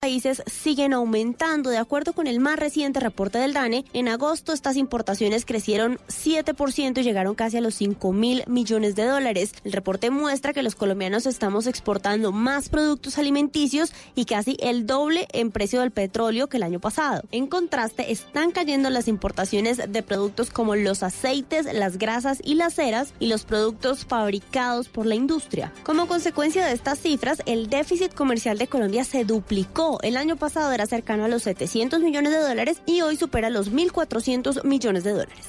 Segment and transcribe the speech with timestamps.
[0.00, 1.68] Países siguen aumentando.
[1.68, 6.98] De acuerdo con el más reciente reporte del DANE, en agosto estas importaciones crecieron 7%
[6.98, 9.52] y llegaron casi a los 5 mil millones de dólares.
[9.62, 15.28] El reporte muestra que los colombianos estamos exportando más productos alimenticios y casi el doble
[15.34, 17.24] en precio del petróleo que el año pasado.
[17.30, 22.72] En contraste, están cayendo las importaciones de productos como los aceites, las grasas y las
[22.72, 25.74] ceras y los productos fabricados por la industria.
[25.82, 30.72] Como consecuencia de estas cifras, el déficit comercial de Colombia se duplicó el año pasado
[30.72, 35.12] era cercano a los 700 millones de dólares y hoy supera los 1.400 millones de
[35.12, 35.46] dólares.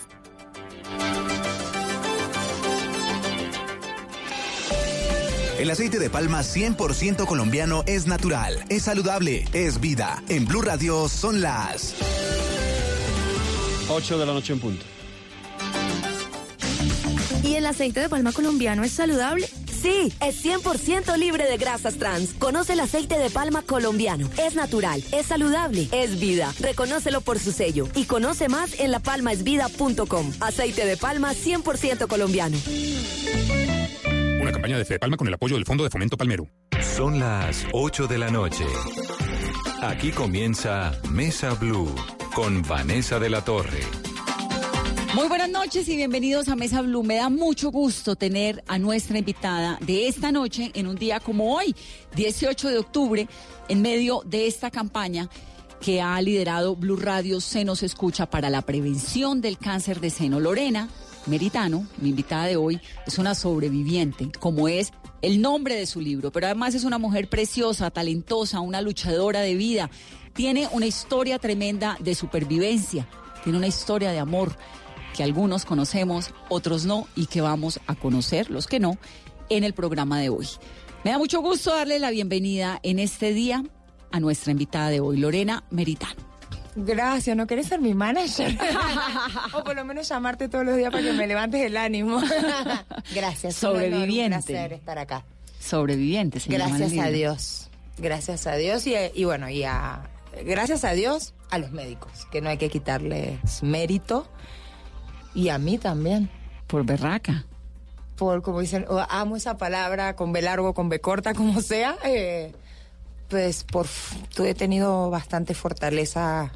[5.60, 10.24] El aceite de palma 100% colombiano es natural, es saludable, es vida.
[10.28, 11.94] En Blue Radio son las
[13.88, 14.84] 8 de la noche en punto.
[17.44, 19.48] ¿Y el aceite de palma colombiano es saludable?
[19.82, 22.34] Sí, es 100% libre de grasas trans.
[22.36, 24.30] Conoce el aceite de palma colombiano.
[24.38, 26.54] Es natural, es saludable, es vida.
[26.60, 30.32] Reconócelo por su sello y conoce más en lapalmaesvida.com.
[30.40, 32.58] Aceite de palma 100% colombiano.
[34.42, 36.48] Una campaña de Fede Palma con el apoyo del Fondo de Fomento Palmero.
[36.96, 38.66] Son las 8 de la noche.
[39.82, 41.94] Aquí comienza Mesa Blue
[42.36, 43.82] con Vanessa de la Torre.
[45.14, 47.04] Muy buenas noches y bienvenidos a Mesa Blue.
[47.04, 51.54] Me da mucho gusto tener a nuestra invitada de esta noche en un día como
[51.54, 51.76] hoy,
[52.16, 53.28] 18 de octubre,
[53.68, 55.30] en medio de esta campaña
[55.82, 60.40] que ha liderado Blue Radio Se nos escucha para la prevención del cáncer de seno.
[60.40, 60.88] Lorena
[61.26, 66.32] Meritano, mi invitada de hoy, es una sobreviviente, como es el nombre de su libro,
[66.32, 69.90] pero además es una mujer preciosa, talentosa, una luchadora de vida.
[70.34, 73.10] Tiene una historia tremenda de supervivencia,
[73.44, 74.56] tiene una historia de amor
[75.16, 78.98] que algunos conocemos, otros no, y que vamos a conocer, los que no,
[79.50, 80.48] en el programa de hoy.
[81.04, 83.64] Me da mucho gusto darle la bienvenida en este día
[84.12, 86.32] a nuestra invitada de hoy, Lorena Meritano.
[86.76, 88.58] Gracias, ¿no quieres ser mi manager?
[89.54, 92.22] o por lo menos llamarte todos los días para que me levantes el ánimo.
[93.14, 94.36] Gracias, sobreviviente.
[94.36, 95.26] Un placer estar acá.
[95.60, 97.70] Sobreviviente, se Gracias a Dios.
[97.98, 100.10] Gracias a Dios y, y bueno, y a
[100.46, 104.28] gracias a Dios a los médicos, que no hay que quitarles mérito
[105.34, 106.30] y a mí también.
[106.68, 107.46] Por berraca.
[108.18, 111.96] Por, como dicen, amo esa palabra con B largo, con B corta, como sea.
[112.04, 112.54] Eh,
[113.30, 113.88] pues por,
[114.36, 116.52] tú he tenido bastante fortaleza,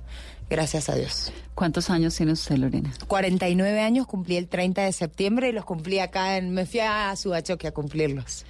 [0.50, 1.32] gracias a Dios.
[1.56, 2.92] ¿Cuántos años tiene usted, Lorena?
[3.08, 6.54] 49 años, cumplí el 30 de septiembre y los cumplí acá en...
[6.54, 8.46] Me fui a Subachoque a cumplirlos.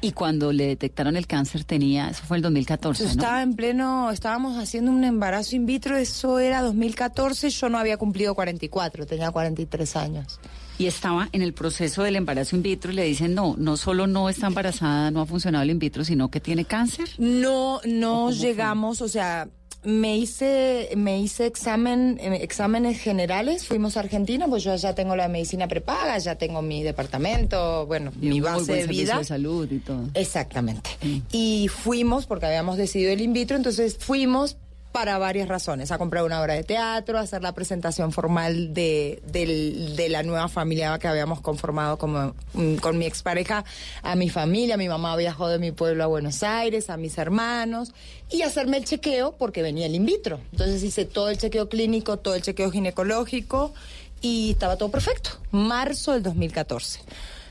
[0.00, 4.10] Y cuando le detectaron el cáncer tenía, eso fue el 2014, yo Estaba en pleno,
[4.12, 9.30] estábamos haciendo un embarazo in vitro, eso era 2014, yo no había cumplido 44, tenía
[9.32, 10.40] 43 años.
[10.78, 14.06] Y estaba en el proceso del embarazo in vitro y le dicen, no, no solo
[14.06, 17.08] no está embarazada, no ha funcionado el in vitro, sino que tiene cáncer.
[17.18, 19.48] No, no llegamos, o sea,
[19.84, 25.14] me hice, me hice examen, eh, exámenes generales, fuimos a Argentina, pues yo ya tengo
[25.14, 29.18] la medicina prepaga, ya tengo mi departamento, bueno, mi base de vida.
[29.18, 30.08] de salud y todo.
[30.14, 30.90] Exactamente.
[31.32, 34.56] Y fuimos, porque habíamos decidido el in vitro, entonces fuimos
[34.92, 39.22] para varias razones, a comprar una obra de teatro, a hacer la presentación formal de,
[39.26, 43.64] de, la nueva familia que habíamos conformado como, mm, con mi expareja,
[44.02, 47.92] a mi familia, mi mamá viajó de mi pueblo a Buenos Aires, a mis hermanos,
[48.30, 50.40] y hacerme el chequeo porque venía el in vitro.
[50.52, 53.74] Entonces hice todo el chequeo clínico, todo el chequeo ginecológico
[54.20, 55.30] y estaba todo perfecto.
[55.50, 57.00] Marzo del 2014.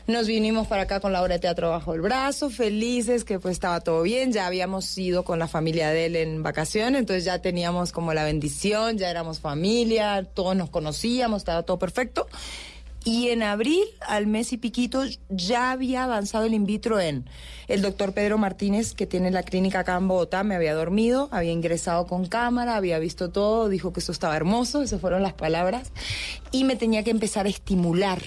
[0.08, 3.52] Nos vinimos para acá con la obra de teatro bajo el brazo, felices que pues
[3.52, 7.42] estaba todo bien, ya habíamos ido con la familia de él en vacaciones, entonces ya
[7.42, 12.26] teníamos como la bendición, ya éramos familia, todos nos conocíamos, estaba todo perfecto.
[13.04, 17.30] Y en abril, al mes y piquito, ya había avanzado el in vitro en
[17.68, 21.52] el doctor Pedro Martínez, que tiene la clínica acá en Bogotá, me había dormido, había
[21.52, 25.92] ingresado con cámara, había visto todo, dijo que eso estaba hermoso, esas fueron las palabras,
[26.54, 28.22] y me tenía que empezar a estimular.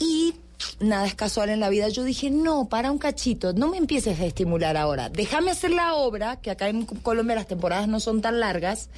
[0.00, 0.34] Y
[0.80, 1.88] nada es casual en la vida.
[1.88, 5.08] Yo dije, no, para un cachito, no me empieces a estimular ahora.
[5.08, 8.88] Déjame hacer la obra, que acá en Colombia las temporadas no son tan largas.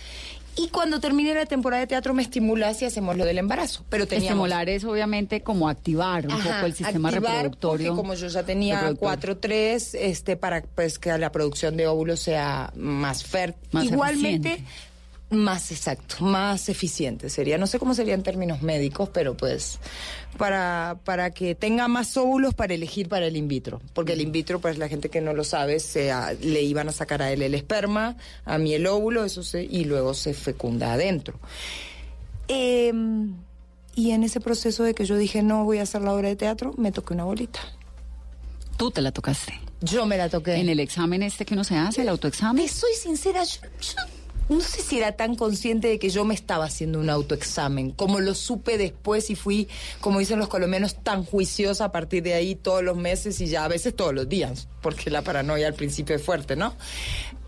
[0.55, 3.85] Y cuando termine la temporada de teatro me estimulas y hacemos lo del embarazo.
[3.89, 4.33] Pero teníamos...
[4.33, 7.97] Estimular es obviamente como activar un Ajá, poco el sistema reproductorio.
[7.97, 9.41] Como yo ya tenía reproductor.
[9.41, 13.83] 4-3, este, para pues que la producción de óvulos sea más fértil.
[13.83, 14.92] Igualmente, eficiente.
[15.33, 17.59] Más exacto, más eficiente sería.
[17.59, 19.79] No sé cómo sería en términos médicos, pero pues
[20.39, 23.81] para, para que tenga más óvulos para elegir para el in vitro.
[23.95, 26.89] Porque el in vitro, pues la gente que no lo sabe, se, ah, le iban
[26.89, 30.35] a sacar a él el esperma, a mí el óvulo, eso se, y luego se
[30.35, 31.39] fecunda adentro.
[32.49, 33.35] Em,
[33.95, 36.37] y en ese proceso de que yo dije no voy a hacer la obra de
[36.37, 37.61] teatro, me toqué una bolita.
[38.77, 39.61] Tú te la tocaste.
[39.81, 40.55] Yo me la toqué.
[40.55, 42.65] En el examen este que uno se hace, el autoexamen.
[42.65, 44.22] Te soy sincera, yo, yo
[44.53, 48.21] no sé si era tan consciente de que yo me estaba haciendo un autoexamen, como
[48.21, 49.69] lo supe después y fui,
[50.01, 53.65] como dicen los colombianos, tan juiciosa a partir de ahí todos los meses y ya
[53.65, 56.75] a veces todos los días, porque la paranoia al principio es fuerte, ¿no?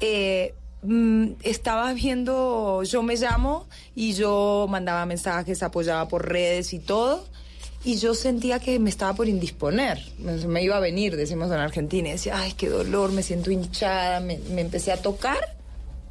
[0.01, 6.79] Eh, mm, estaba viendo Yo me llamo y yo mandaba mensajes, apoyaba por redes y
[6.79, 7.25] todo.
[7.87, 10.01] Y yo sentía que me estaba por indisponer.
[10.19, 12.09] Me, iba a venir, decimos en Argentina.
[12.09, 14.21] Y decía, ay, qué dolor, me siento hinchada.
[14.21, 15.55] Me empecé a tocar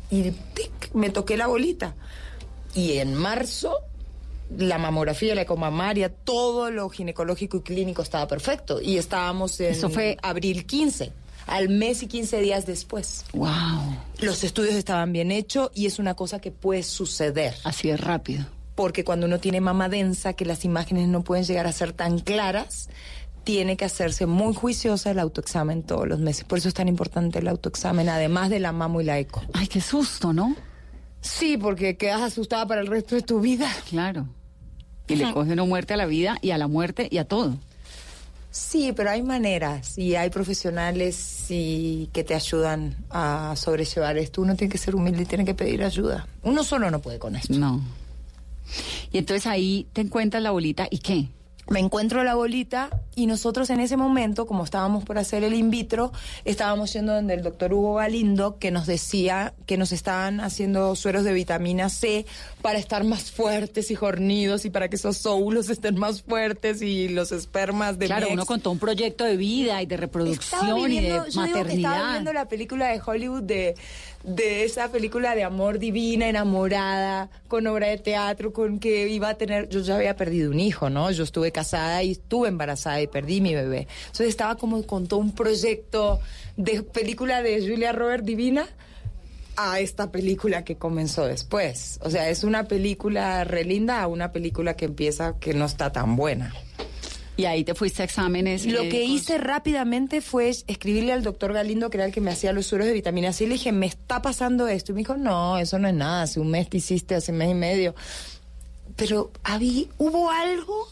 [0.09, 1.95] y tic, me toqué la bolita.
[2.75, 3.77] Y en marzo,
[4.57, 8.81] la mamografía, la ecomamaria, todo lo ginecológico y clínico estaba perfecto.
[8.81, 11.11] Y estábamos en Eso fue- abril 15,
[11.47, 13.25] al mes y 15 días después.
[13.33, 13.49] Wow.
[14.19, 17.55] Los estudios estaban bien hechos y es una cosa que puede suceder.
[17.63, 18.45] Así es rápido.
[18.75, 22.17] Porque cuando uno tiene mama densa, que las imágenes no pueden llegar a ser tan
[22.17, 22.89] claras,
[23.43, 26.43] tiene que hacerse muy juiciosa el autoexamen todos los meses.
[26.45, 29.43] Por eso es tan importante el autoexamen, además de la mamo y la eco.
[29.53, 30.55] Ay, qué susto, ¿no?
[31.21, 33.69] Sí, porque quedas asustada para el resto de tu vida.
[33.89, 34.27] Claro.
[35.07, 37.57] Y le coge una muerte a la vida y a la muerte y a todo.
[38.51, 44.41] Sí, pero hay maneras y hay profesionales y que te ayudan a sobrellevar esto.
[44.41, 46.27] Uno tiene que ser humilde y tiene que pedir ayuda.
[46.43, 47.53] Uno solo no puede con esto.
[47.53, 47.81] No.
[49.11, 51.29] Y entonces ahí te encuentras la bolita y qué?
[51.69, 55.69] Me encuentro la bolita y nosotros en ese momento, como estábamos por hacer el in
[55.69, 56.11] vitro,
[56.45, 61.23] estábamos yendo donde el doctor Hugo Galindo, que nos decía que nos estaban haciendo sueros
[61.23, 62.25] de vitamina C
[62.61, 67.07] para estar más fuertes y jornidos y para que esos óvulos estén más fuertes y
[67.09, 68.33] los espermas de Claro, mi ex.
[68.33, 71.29] uno con todo un proyecto de vida y de reproducción y de yo digo que
[71.29, 72.11] estaba maternidad.
[72.11, 73.75] viendo la película de Hollywood de,
[74.23, 79.33] de esa película de amor divina, enamorada, con obra de teatro, con que iba a
[79.35, 81.11] tener, yo ya había perdido un hijo, ¿no?
[81.11, 83.87] Yo estuve casada y estuve embarazada y perdí mi bebé.
[84.05, 86.19] Entonces estaba como con todo un proyecto
[86.55, 88.67] de película de Julia Robert divina
[89.55, 91.99] a esta película que comenzó después.
[92.01, 95.91] O sea, es una película re linda a una película que empieza que no está
[95.91, 96.53] tan buena.
[97.35, 98.65] Y ahí te fuiste a exámenes.
[98.65, 99.09] Lo que médicos.
[99.09, 102.87] hice rápidamente fue escribirle al doctor Galindo, que era el que me hacía los sueros
[102.87, 104.91] de vitamina C, y le dije, me está pasando esto.
[104.91, 107.39] Y me dijo, no, eso no es nada, hace un mes te hiciste, hace un
[107.39, 107.95] mes y medio.
[108.95, 110.87] Pero había, hubo algo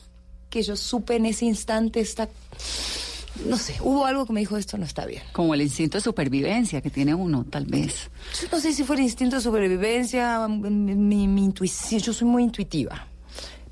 [0.50, 2.28] que yo supe en ese instante, esta,
[3.46, 5.22] no sé, hubo algo que me dijo, esto no está bien.
[5.34, 8.10] Como el instinto de supervivencia que tiene uno, tal vez.
[8.42, 13.11] Yo no sé si fue el instinto de supervivencia, mi intuición, yo soy muy intuitiva.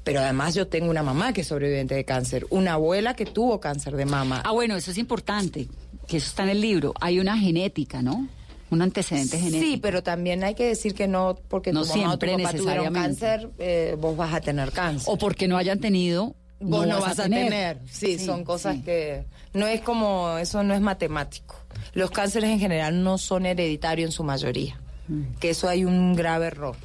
[0.03, 3.59] Pero además yo tengo una mamá que es sobreviviente de cáncer, una abuela que tuvo
[3.59, 4.41] cáncer de mama.
[4.45, 5.67] Ah, bueno, eso es importante,
[6.07, 6.93] que eso está en el libro.
[7.01, 8.27] Hay una genética, ¿no?
[8.71, 9.63] Un antecedente genético.
[9.63, 12.43] Sí, pero también hay que decir que no porque No tu mamá o tu siempre
[12.43, 13.19] papá tuvieron necesariamente.
[13.25, 15.11] cáncer, eh, vos vas a tener cáncer.
[15.11, 16.35] O porque no hayan tenido.
[16.59, 17.79] vos no, vas, a tener.
[17.89, 18.81] Sí, Sí, son cosas sí.
[18.83, 21.55] que no es como eso no es matemático.
[21.93, 24.79] Los cánceres en general no son hereditarios en su mayoría.
[25.07, 25.23] Mm.
[25.39, 26.75] Que eso hay un grave error.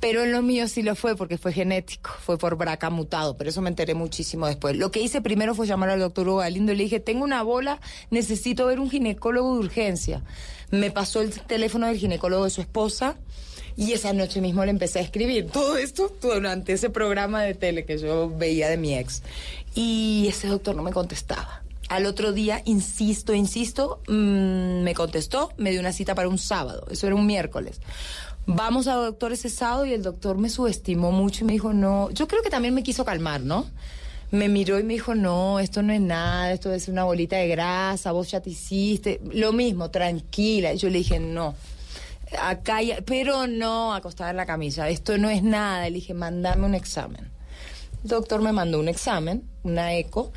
[0.00, 3.50] Pero en lo mío sí lo fue porque fue genético, fue por BRCA mutado, pero
[3.50, 4.76] eso me enteré muchísimo después.
[4.76, 7.80] Lo que hice primero fue llamar al doctor Galindo y le dije, tengo una bola,
[8.10, 10.22] necesito ver un ginecólogo de urgencia.
[10.70, 13.16] Me pasó el teléfono del ginecólogo de su esposa
[13.76, 17.84] y esa noche mismo le empecé a escribir todo esto durante ese programa de tele
[17.84, 19.22] que yo veía de mi ex.
[19.74, 21.62] Y ese doctor no me contestaba.
[21.88, 26.86] Al otro día, insisto, insisto, mm, me contestó, me dio una cita para un sábado,
[26.90, 27.80] eso era un miércoles.
[28.46, 32.10] Vamos al doctor ese sábado y el doctor me subestimó mucho y me dijo, no,
[32.10, 33.66] yo creo que también me quiso calmar, ¿no?
[34.32, 37.48] Me miró y me dijo, no, esto no es nada, esto es una bolita de
[37.48, 40.74] grasa, vos ya te hiciste, lo mismo, tranquila.
[40.74, 41.54] Yo le dije, no,
[42.40, 45.84] acá, ya- pero no, acostada en la camilla, esto no es nada.
[45.88, 47.28] Le dije, mandame un examen.
[48.04, 50.32] El doctor me mandó un examen, una eco,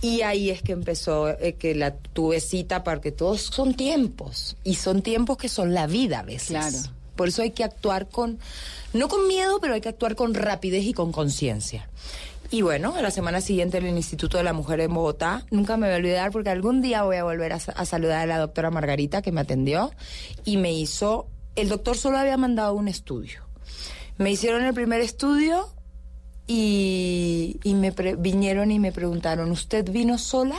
[0.00, 4.76] y ahí es que empezó, eh, que la tuve cita, porque todos son tiempos, y
[4.76, 6.48] son tiempos que son la vida a veces.
[6.48, 6.78] Claro.
[7.16, 8.38] Por eso hay que actuar con,
[8.92, 11.88] no con miedo, pero hay que actuar con rapidez y con conciencia.
[12.50, 15.86] Y bueno, la semana siguiente en el Instituto de la Mujer en Bogotá, nunca me
[15.86, 18.38] voy a olvidar porque algún día voy a volver a, sa- a saludar a la
[18.38, 19.90] doctora Margarita que me atendió
[20.44, 23.40] y me hizo, el doctor solo había mandado un estudio.
[24.18, 25.68] Me hicieron el primer estudio
[26.46, 30.56] y, y me vinieron y me preguntaron, ¿usted vino sola?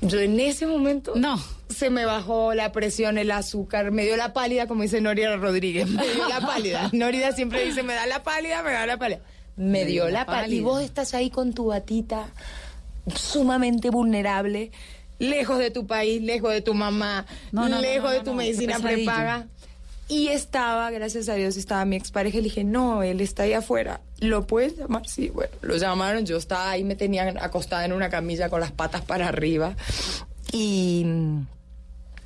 [0.00, 1.40] Yo en ese momento No.
[1.68, 5.86] Se me bajó la presión, el azúcar, me dio la pálida, como dice Noria Rodríguez,
[5.88, 6.90] me dio la pálida.
[6.92, 9.20] Noria siempre dice, me da la pálida, me da la pálida.
[9.56, 10.54] Me, dio, la pálida.
[10.54, 12.28] Y vos estás ahí con tu batita,
[13.14, 14.70] sumamente vulnerable,
[15.18, 18.34] lejos de tu país, lejos de tu mamá, No, no, no, lejos no, de tu
[18.34, 19.46] medicina prepaga.
[20.10, 24.00] Y estaba, gracias a Dios, estaba mi expareja le dije, no, él está ahí afuera.
[24.20, 25.06] ¿Lo puedes llamar?
[25.06, 26.24] Sí, bueno, lo llamaron.
[26.24, 29.76] Yo estaba ahí, me tenían acostada en una camilla con las patas para arriba.
[30.50, 31.04] Y,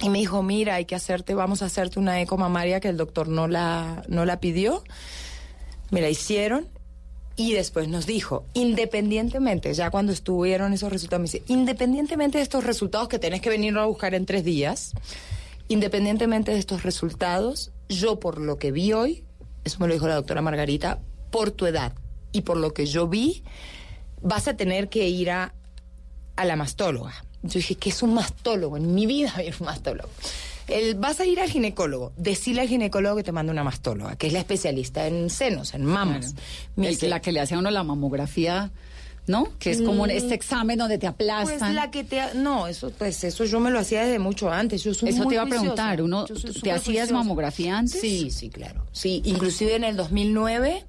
[0.02, 2.96] y me dijo, mira, hay que hacerte, vamos a hacerte una eco mamaria que el
[2.96, 4.82] doctor no la, no la pidió.
[5.90, 6.66] Me la hicieron
[7.36, 12.64] y después nos dijo, independientemente, ya cuando estuvieron esos resultados, me dice, independientemente de estos
[12.64, 14.92] resultados que tenés que venir a buscar en tres días,
[15.68, 19.24] independientemente de estos resultados, yo por lo que vi hoy,
[19.62, 20.98] eso me lo dijo la doctora Margarita,
[21.30, 21.92] por tu edad
[22.32, 23.44] y por lo que yo vi,
[24.20, 25.54] vas a tener que ir a,
[26.34, 27.14] a la mastóloga.
[27.42, 28.76] Yo dije, ¿qué es un mastólogo?
[28.76, 30.08] En mi vida había un mastólogo.
[30.68, 32.12] El, vas a ir al ginecólogo.
[32.16, 35.84] Decile al ginecólogo que te mande una mastóloga, que es la especialista en senos, en
[35.84, 36.34] mamas.
[36.76, 38.70] Dice, la que le hace a uno la mamografía,
[39.26, 39.48] ¿no?
[39.58, 41.74] Que es como un- este examen donde te pues aplastan.
[41.74, 44.92] la que te no eso pues eso yo me lo hacía desde mucho antes yo
[44.94, 47.12] soy Eso muy te iba a preguntar, uno, ¿te hacías juiciosa.
[47.12, 48.00] mamografía antes?
[48.00, 48.84] Sí, sí, claro.
[48.90, 50.84] Sí, inclusive en el 2009,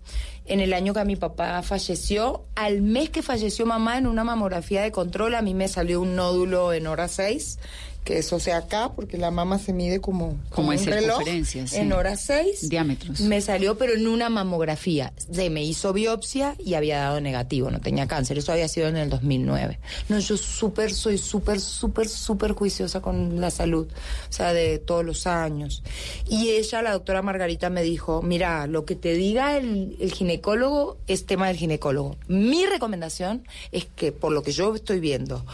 [0.46, 4.82] en el año que mi papá falleció, al mes que falleció mamá en una mamografía
[4.82, 7.60] de control, a mí me salió un nódulo en hora 6,
[8.04, 11.64] que eso sea acá, porque la mama se mide como, Como en un reloj, sí.
[11.74, 12.70] en hora 6.
[12.70, 13.22] Diámetros.
[13.22, 15.14] Me salió, pero en una mamografía.
[15.32, 18.38] Se me hizo biopsia y había dado negativo, no tenía cáncer.
[18.38, 19.80] Eso había sido en el 2009.
[20.10, 23.88] No, yo súper, soy súper, súper, súper juiciosa con la salud.
[24.30, 25.84] O sea, de todos los años.
[26.28, 30.98] Y ella, la doctora Margarita, me dijo, mira, lo que te diga el, el ginecólogo
[31.08, 32.18] es tema del ginecólogo.
[32.28, 35.46] Mi recomendación es que, por lo que yo estoy viendo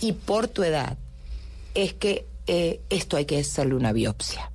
[0.00, 0.96] y por tu edad,
[1.76, 4.50] es que eh, esto hay que hacerle una biopsia.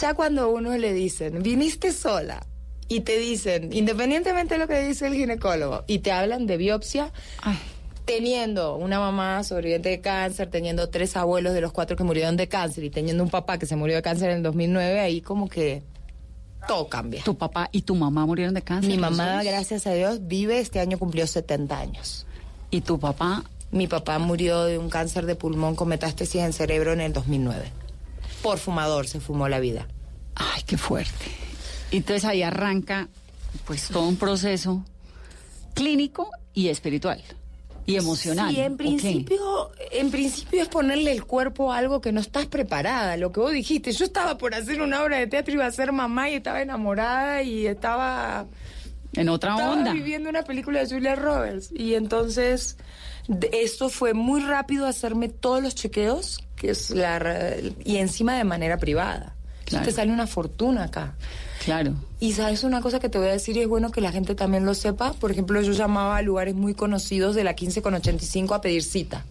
[0.00, 2.46] Ya cuando a uno le dicen, viniste sola,
[2.88, 7.12] y te dicen, independientemente de lo que dice el ginecólogo, y te hablan de biopsia,
[7.42, 7.58] Ay,
[8.04, 12.48] teniendo una mamá sobreviviente de cáncer, teniendo tres abuelos de los cuatro que murieron de
[12.48, 15.48] cáncer y teniendo un papá que se murió de cáncer en el 2009, ahí como
[15.48, 15.82] que
[16.66, 17.22] todo cambia.
[17.24, 18.90] tu papá y tu mamá murieron de cáncer.
[18.90, 22.26] Mi mamá, gracias a Dios, vive, este año cumplió 70 años.
[22.70, 26.92] Y tu papá, Mi papá murió de un cáncer de pulmón con metástasis en cerebro
[26.92, 27.64] en el 2009.
[28.42, 29.86] Por fumador se fumó la vida.
[30.36, 31.26] ay, qué fuerte.
[31.90, 33.08] Y Entonces ahí arranca
[33.66, 34.84] pues todo un proceso
[35.74, 37.22] clínico y espiritual
[37.84, 38.54] y emocional.
[38.54, 43.16] Sí, en principio, en principio es ponerle el cuerpo a algo que no estás preparada,
[43.16, 43.92] lo que vos dijiste.
[43.92, 47.42] Yo estaba por hacer una obra de teatro, iba a ser mamá y estaba enamorada
[47.42, 48.46] y estaba,
[49.14, 49.92] En otra estaba onda.
[49.92, 51.70] viviendo una película de Julia Roberts.
[51.74, 52.76] Y entonces,
[53.52, 58.78] esto fue muy rápido hacerme todos los chequeos, que es la, y encima de manera
[58.78, 59.36] privada.
[59.64, 59.86] Claro.
[59.86, 61.14] te sale una fortuna acá.
[61.64, 61.94] Claro.
[62.20, 64.34] Y sabes una cosa que te voy a decir y es bueno que la gente
[64.34, 65.12] también lo sepa.
[65.12, 68.82] Por ejemplo, yo llamaba a lugares muy conocidos de la 15 con 85 a pedir
[68.82, 69.24] cita.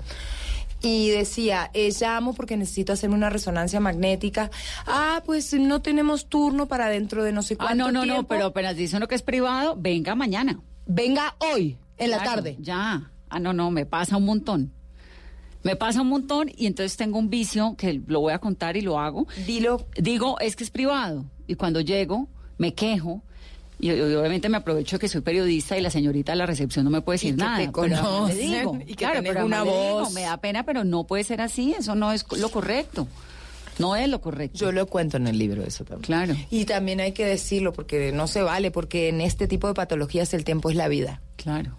[0.82, 4.50] Y decía, eh, llamo porque necesito hacerme una resonancia magnética.
[4.88, 8.28] Ah, pues no tenemos turno para dentro de no sé cuánto Ah, no, no, no,
[8.28, 10.60] pero apenas dicen lo que es privado, venga mañana.
[10.88, 12.58] Venga hoy, en la tarde.
[12.60, 13.12] Ya.
[13.32, 14.72] Ah, no, no, me pasa un montón.
[15.64, 18.82] Me pasa un montón y entonces tengo un vicio que lo voy a contar y
[18.82, 19.28] lo hago.
[19.46, 19.86] Dilo.
[19.96, 21.26] Digo, es que es privado.
[21.48, 23.22] Y cuando llego, me quejo.
[23.80, 26.86] Y, y obviamente me aprovecho de que soy periodista y la señorita de la recepción
[26.86, 27.58] no me puede decir Y que nada.
[27.58, 30.00] te pero además conocen, le digo, y que claro, tenés pero una además le digo,
[30.00, 30.14] voz.
[30.14, 31.74] me da pena, pero no puede ser así.
[31.78, 33.08] Eso no es lo correcto.
[33.80, 34.58] No es lo correcto.
[34.60, 36.06] Yo lo cuento en el libro eso también.
[36.06, 36.36] Claro.
[36.52, 40.34] Y también hay que decirlo porque no se vale, porque en este tipo de patologías
[40.34, 41.22] el tiempo es la vida.
[41.38, 41.72] Claro.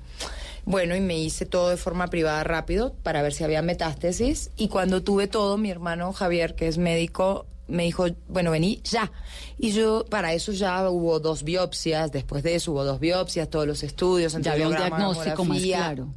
[0.65, 4.51] Bueno, y me hice todo de forma privada rápido para ver si había metástasis.
[4.57, 9.11] Y cuando tuve todo, mi hermano Javier, que es médico, me dijo, bueno, vení ya.
[9.59, 13.67] Y yo, para eso ya hubo dos biopsias, después de eso hubo dos biopsias, todos
[13.67, 16.09] los estudios, Ya había un diagnóstico más claro.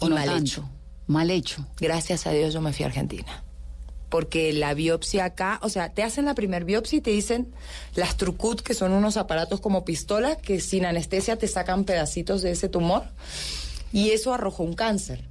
[0.00, 0.42] Y no mal tanto.
[0.42, 0.68] hecho.
[1.06, 1.66] Mal hecho.
[1.78, 3.42] Gracias a Dios yo me fui a Argentina.
[4.12, 7.48] Porque la biopsia acá, o sea, te hacen la primer biopsia y te dicen
[7.94, 12.50] las trucut, que son unos aparatos como pistola, que sin anestesia te sacan pedacitos de
[12.50, 13.04] ese tumor.
[13.90, 15.24] Y eso arrojó un cáncer.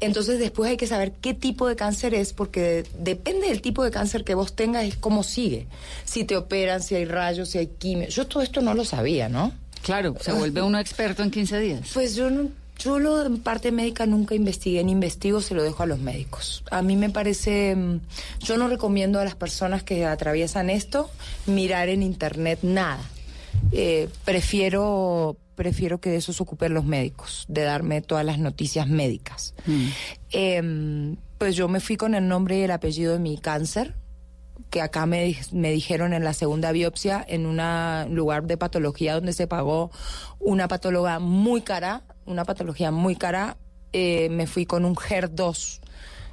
[0.00, 3.90] Entonces después hay que saber qué tipo de cáncer es, porque depende del tipo de
[3.90, 5.66] cáncer que vos tengas, es cómo sigue.
[6.04, 8.08] Si te operan, si hay rayos, si hay quimio.
[8.08, 9.50] Yo todo esto no lo sabía, ¿no?
[9.82, 11.88] Claro, se vuelve uno experto en 15 días.
[11.94, 15.82] Pues yo no, yo lo en parte médica nunca investigué, ni investigo, se lo dejo
[15.82, 16.62] a los médicos.
[16.70, 18.00] A mí me parece, mm,
[18.40, 21.10] yo no recomiendo a las personas que atraviesan esto
[21.46, 23.02] mirar en internet nada.
[23.72, 28.86] Eh, prefiero prefiero que de eso se ocupen los médicos, de darme todas las noticias
[28.86, 29.54] médicas.
[30.30, 33.96] Em, pues yo me fui con el nombre y el apellido de mi cáncer,
[34.70, 37.58] que acá me, me dijeron en la segunda biopsia, en un
[38.14, 39.90] lugar de patología donde se pagó
[40.38, 43.56] una patóloga muy cara, una patología muy cara,
[43.92, 45.80] eh, me fui con un HER2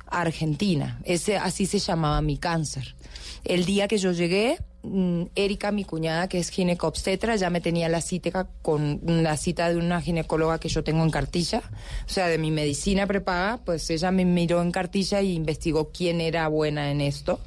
[0.08, 1.00] a Argentina.
[1.04, 2.96] Ese, así se llamaba mi cáncer.
[3.44, 7.90] El día que yo llegué, mm, Erika, mi cuñada, que es ginecobstetra, ya me tenía
[7.90, 11.62] la cita con la cita de una ginecóloga que yo tengo en cartilla,
[12.06, 16.22] o sea, de mi medicina prepaga, pues ella me miró en cartilla y investigó quién
[16.22, 17.40] era buena en esto.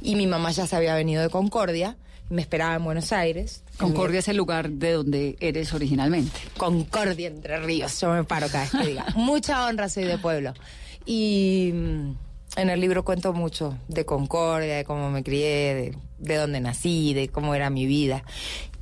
[0.00, 1.96] Y mi mamá ya se había venido de Concordia,
[2.28, 3.62] me esperaba en Buenos Aires.
[3.82, 6.38] Concordia es el lugar de donde eres originalmente.
[6.56, 9.06] Concordia entre ríos, yo me paro cada vez que diga.
[9.16, 10.54] Mucha honra soy de pueblo.
[11.04, 12.12] Y mm,
[12.56, 17.12] en el libro cuento mucho de Concordia, de cómo me crié, de, de dónde nací,
[17.14, 18.24] de cómo era mi vida.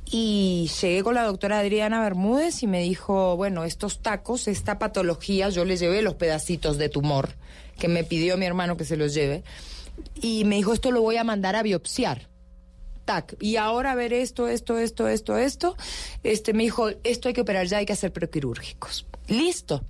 [0.05, 5.49] Y llegué con la doctora Adriana Bermúdez y me dijo, bueno, estos tacos, esta patología,
[5.49, 7.29] yo le llevé los pedacitos de tumor
[7.79, 9.43] que me pidió mi hermano que se los lleve.
[10.21, 12.30] Y me dijo, esto lo voy a mandar a biopsiar
[13.39, 15.75] y ahora ver esto, esto, esto, esto, esto.
[16.23, 19.05] Este me dijo, esto hay que operar ya, hay que hacer prequirúrgicos.
[19.27, 19.83] Listo.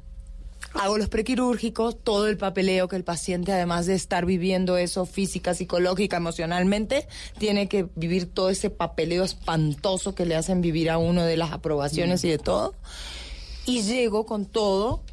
[0.73, 5.53] Hago los prequirúrgicos, todo el papeleo que el paciente, además de estar viviendo eso física,
[5.53, 11.23] psicológica, emocionalmente, tiene que vivir todo ese papeleo espantoso que le hacen vivir a uno
[11.23, 12.73] de las aprobaciones y de todo.
[13.65, 15.03] Y llego con todo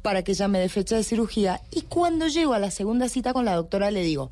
[0.00, 1.60] para que ella me dé fecha de cirugía.
[1.72, 4.30] Y cuando llego a la segunda cita con la doctora, le digo,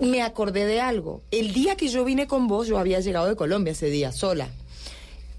[0.00, 1.22] me acordé de algo.
[1.30, 4.48] El día que yo vine con vos, yo había llegado de Colombia ese día, sola.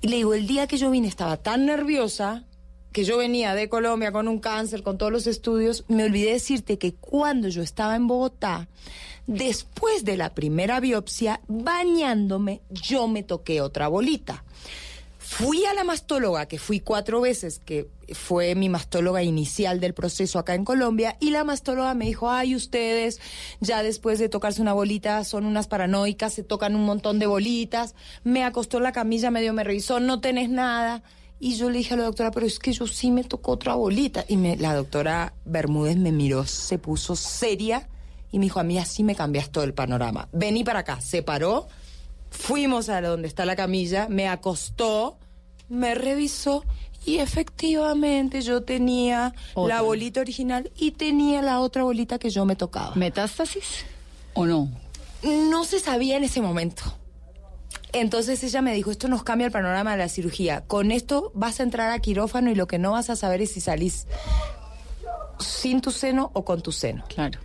[0.02, 2.46] Y le digo, el día que yo vine estaba tan nerviosa
[2.92, 6.78] que yo venía de Colombia con un cáncer, con todos los estudios, me olvidé decirte
[6.78, 8.68] que cuando yo estaba en Bogotá,
[9.28, 14.44] después de la primera biopsia, bañándome, yo me toqué otra bolita.
[15.32, 20.38] Fui a la mastóloga, que fui cuatro veces, que fue mi mastóloga inicial del proceso
[20.38, 23.22] acá en Colombia, y la mastóloga me dijo, ay, ustedes
[23.62, 27.96] ya después de tocarse una bolita son unas paranoicas, se tocan un montón de bolitas,
[28.26, 31.02] me acostó la camilla, medio me revisó, no tenés nada.
[31.40, 33.76] Y yo le dije a la doctora, pero es que yo sí me tocó otra
[33.76, 34.26] bolita.
[34.28, 37.88] Y me, la doctora Bermúdez me miró, se puso seria
[38.34, 40.28] y me dijo, a mí así me cambias todo el panorama.
[40.34, 41.70] Vení para acá, se paró,
[42.32, 45.20] fuimos a donde está la camilla, me acostó,
[45.70, 46.64] me revisó
[47.06, 49.76] y efectivamente yo tenía Otra.
[49.76, 52.96] la bolita original y tenía la otra bolita que yo me tocaba.
[52.96, 53.86] ¿Metástasis
[54.34, 54.70] o no?
[55.24, 56.82] No se sabía en ese momento.
[57.94, 60.62] Entonces ella me dijo, esto nos cambia el panorama de la cirugía.
[60.62, 63.52] Con esto vas a entrar a quirófano y lo que no vas a saber es
[63.52, 64.08] si salís
[65.40, 67.04] sin tu seno o con tu seno.
[67.10, 67.40] Claro.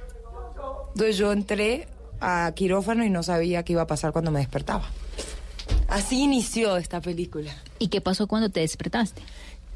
[0.95, 1.89] Entonces yo entré
[2.21, 4.91] a quirófano y no sabía qué iba a pasar cuando me despertaba.
[5.89, 7.53] Así inició esta película.
[7.79, 9.23] ¿Y qué pasó cuando te despertaste?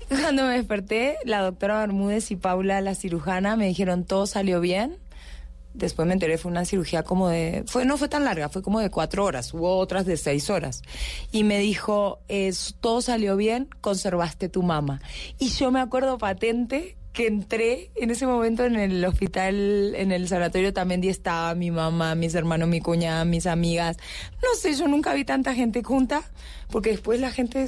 [0.09, 4.98] Cuando me desperté, la doctora Bermúdez y Paula, la cirujana, me dijeron todo salió bien.
[5.72, 7.62] Después me enteré, fue una cirugía como de...
[7.68, 9.55] Fue, no fue tan larga, fue como de cuatro horas.
[9.55, 10.83] Hubo otras de seis horas.
[11.31, 15.00] Y me dijo, es, todo salió bien, conservaste tu mama.
[15.38, 20.29] Y yo me acuerdo patente que entré en ese momento en el hospital, en el
[20.29, 23.96] sanatorio también estaba mi mamá, mis hermanos, mi cuñada, mis amigas.
[24.42, 26.23] No sé, yo nunca vi tanta gente junta,
[26.70, 27.66] porque después la gente...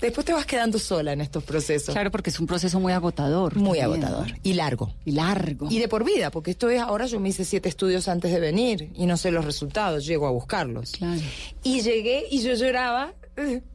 [0.00, 1.94] Después te vas quedando sola en estos procesos.
[1.94, 3.54] Claro, porque es un proceso muy agotador.
[3.56, 4.38] Muy también, agotador.
[4.42, 4.94] Y largo.
[5.04, 5.68] Y largo.
[5.70, 8.40] Y de por vida, porque esto es ahora yo me hice siete estudios antes de
[8.40, 10.92] venir y no sé los resultados, llego a buscarlos.
[10.92, 11.20] Claro.
[11.62, 13.12] Y llegué y yo lloraba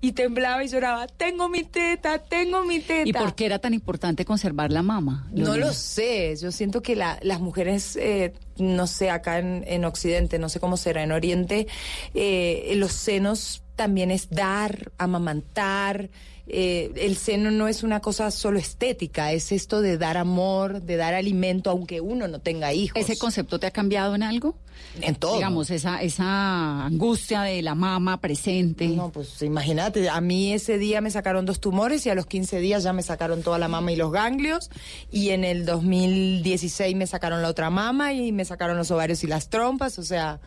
[0.02, 3.08] y temblaba y lloraba, tengo mi teta, tengo mi teta.
[3.10, 5.28] ¿Y por qué era tan importante conservar la mama?
[5.32, 9.86] No lo sé, yo siento que la- las mujeres, eh, no sé, acá en, en
[9.86, 11.68] Occidente, no sé cómo será en Oriente,
[12.14, 16.10] eh, los senos también es dar, amamantar.
[16.48, 20.96] Eh, el seno no es una cosa solo estética, es esto de dar amor, de
[20.96, 23.02] dar alimento, aunque uno no tenga hijos.
[23.02, 24.56] ¿Ese concepto te ha cambiado en algo?
[25.02, 25.36] En todo.
[25.36, 28.88] Digamos, esa, esa angustia de la mama presente.
[28.88, 32.60] No, pues imagínate, a mí ese día me sacaron dos tumores y a los 15
[32.60, 34.70] días ya me sacaron toda la mama y los ganglios
[35.12, 39.28] y en el 2016 me sacaron la otra mama y me sacaron los ovarios y
[39.28, 40.40] las trompas, o sea,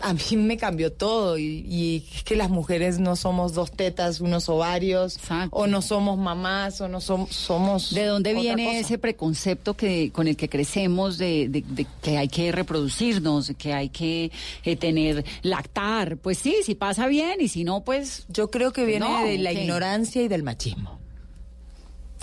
[0.00, 4.20] a mí me cambió todo y, y es que las mujeres no somos dos tetas,
[4.20, 5.56] unos ovarios, Exacto.
[5.56, 7.94] o no somos mamás, o no som- somos...
[7.94, 8.78] ¿De dónde viene cosa.
[8.78, 13.72] ese preconcepto que con el que crecemos de, de- de que hay que reproducirnos, que
[13.72, 14.30] hay que
[14.64, 16.18] eh, tener, lactar?
[16.18, 18.26] Pues sí, si pasa bien y si no, pues...
[18.28, 19.62] Yo creo que viene No, de la ¿qué?
[19.62, 20.98] ignorancia y del machismo.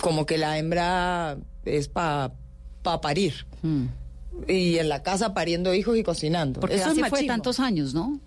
[0.00, 2.32] Como que la hembra es para
[2.82, 3.46] pa parir.
[3.62, 3.86] mm.
[4.46, 6.60] Y en la casa pariendo hijos y cocinando.
[6.60, 8.20] Porque Eso así es fue tantos años, ¿no?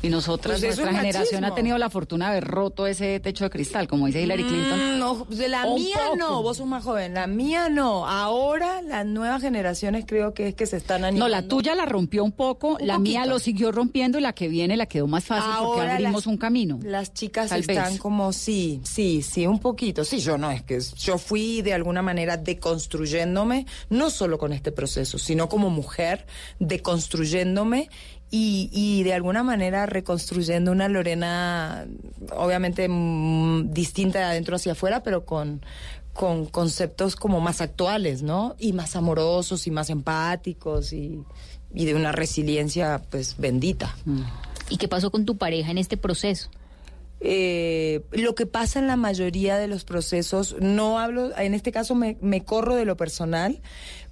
[0.00, 3.42] Y nosotras, Pues nuestra es generación ha tenido la fortuna de haber roto ese techo
[3.42, 4.94] de cristal, como dice Hillary Clinton.
[4.94, 6.16] Mm, no, de la mía poco.
[6.16, 7.14] no, vos sos más joven.
[7.14, 8.06] La mía no.
[8.06, 11.28] Ahora las nuevas generaciones creo que es que se están No, animando.
[11.28, 14.46] la tuya la rompió un poco, Un la mía lo siguió rompiendo y la que
[14.46, 16.78] viene la quedó más fácil porque abrimos las- un camino.
[16.84, 17.98] Las chicas Tal están vez.
[18.00, 20.04] como, sí, sí, sí, un poquito.
[20.04, 24.70] Sí, yo no, es que yo fui de alguna manera deconstruyéndome, no solo con este
[24.70, 26.24] proceso, sino como mujer,
[26.60, 27.88] deconstruyéndome
[28.30, 31.86] y, y de alguna manera reconstruyendo una Lorena,
[32.36, 35.60] obviamente mm, distinta de adentro hacia afuera, pero con
[36.18, 38.56] con conceptos como más actuales, ¿no?
[38.58, 41.22] Y más amorosos y más empáticos y,
[41.72, 43.96] y de una resiliencia pues bendita.
[44.68, 46.50] ¿Y qué pasó con tu pareja en este proceso?
[47.20, 51.94] Eh, lo que pasa en la mayoría de los procesos, no hablo, en este caso
[51.94, 53.60] me, me corro de lo personal,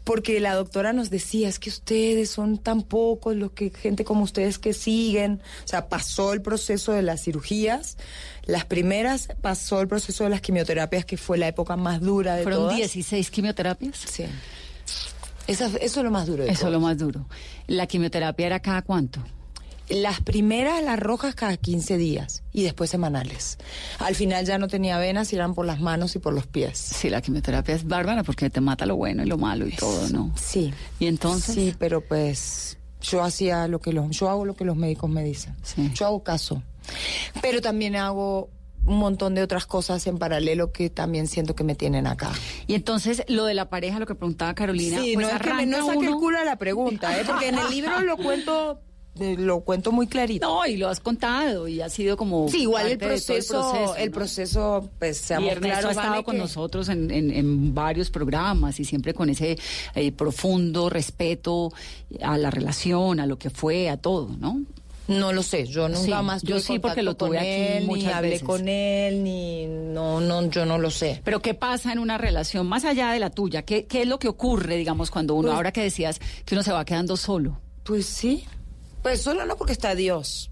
[0.07, 4.23] porque la doctora nos decía, es que ustedes son tan pocos los que, gente como
[4.23, 7.97] ustedes que siguen, o sea, pasó el proceso de las cirugías,
[8.45, 12.45] las primeras, pasó el proceso de las quimioterapias, que fue la época más dura de
[12.45, 12.77] Fueron todas.
[12.77, 13.97] 16 quimioterapias.
[14.09, 14.27] Sí.
[15.49, 17.27] Esa- eso es lo más duro de Eso es lo más duro.
[17.67, 19.21] ¿La quimioterapia era cada cuánto?
[19.89, 23.57] Las primeras, las rojas, cada 15 días y después semanales.
[24.01, 26.77] Al final ya no tenía venas y eran por las manos y por los pies.
[26.79, 30.09] Sí, la quimioterapia es bárbara porque te mata lo bueno y lo malo y todo,
[30.09, 30.33] ¿no?
[30.37, 30.73] Sí.
[30.99, 31.55] ¿Y entonces?
[31.55, 35.23] Sí, pero pues yo hacía lo que los, yo hago lo que los médicos me
[35.23, 35.55] dicen.
[35.63, 35.91] Sí.
[35.95, 36.63] Yo hago caso.
[37.41, 38.51] Pero también hago
[38.87, 42.31] un montón de otras cosas en paralelo que también siento que me tienen acá.
[42.67, 45.53] Y entonces, lo de la pareja, lo que preguntaba Carolina, sí, pues no es que
[45.55, 47.25] me no saque el uno- culo a la pregunta, ¿eh?
[47.27, 48.81] porque en el libro lo cuento
[49.39, 50.47] lo cuento muy clarito.
[50.47, 53.95] No, y lo has contado y ha sido como Sí, igual el de todo proceso,
[53.97, 54.15] el ¿no?
[54.15, 58.79] proceso, pues seamos Ernesto claros, ha estado con que- nosotros en, en- en varios programas
[58.81, 59.59] y siempre con ese
[59.95, 61.73] eh, profundo respeto
[62.23, 64.61] a la relación, a lo que fue, a todo, ¿no?
[65.09, 67.87] No lo sé, yo nunca Sí, más yo tuve sí, porque lo tuve con aquí
[68.03, 68.43] ni hablé veces.
[68.45, 71.21] con él, ni no, no, yo no lo sé.
[71.23, 73.63] Pero ¿qué pasa en una relación más allá de la tuya?
[73.63, 76.65] ¿Qué, qué es lo que ocurre, digamos, cuando uno, Pues- ahora que decías que uno
[76.65, 77.61] se va quedando solo?
[77.85, 78.45] Pues sí,
[79.07, 80.51] pues solo no porque está Dios.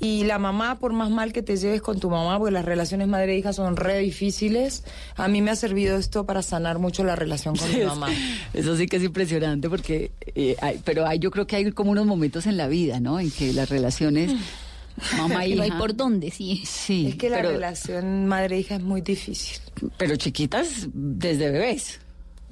[0.00, 3.06] Y la mamá, por más mal que te lleves con tu mamá, porque las relaciones
[3.06, 4.82] madre e hija son re difíciles,
[5.14, 8.08] a mí me ha servido esto para sanar mucho la relación con mi mamá.
[8.52, 11.92] Eso sí que es impresionante porque, eh, hay- pero hay, yo creo que hay como
[11.92, 13.20] unos momentos en la vida, ¿no?
[13.20, 14.32] En que las relaciones
[15.16, 15.56] mamá Que hija.
[15.58, 16.62] no hay por dónde, sí.
[16.66, 19.58] Sí, Es que la pero, relación madre e hija es muy difícil.
[19.96, 22.00] pero chiquitas desde bebés.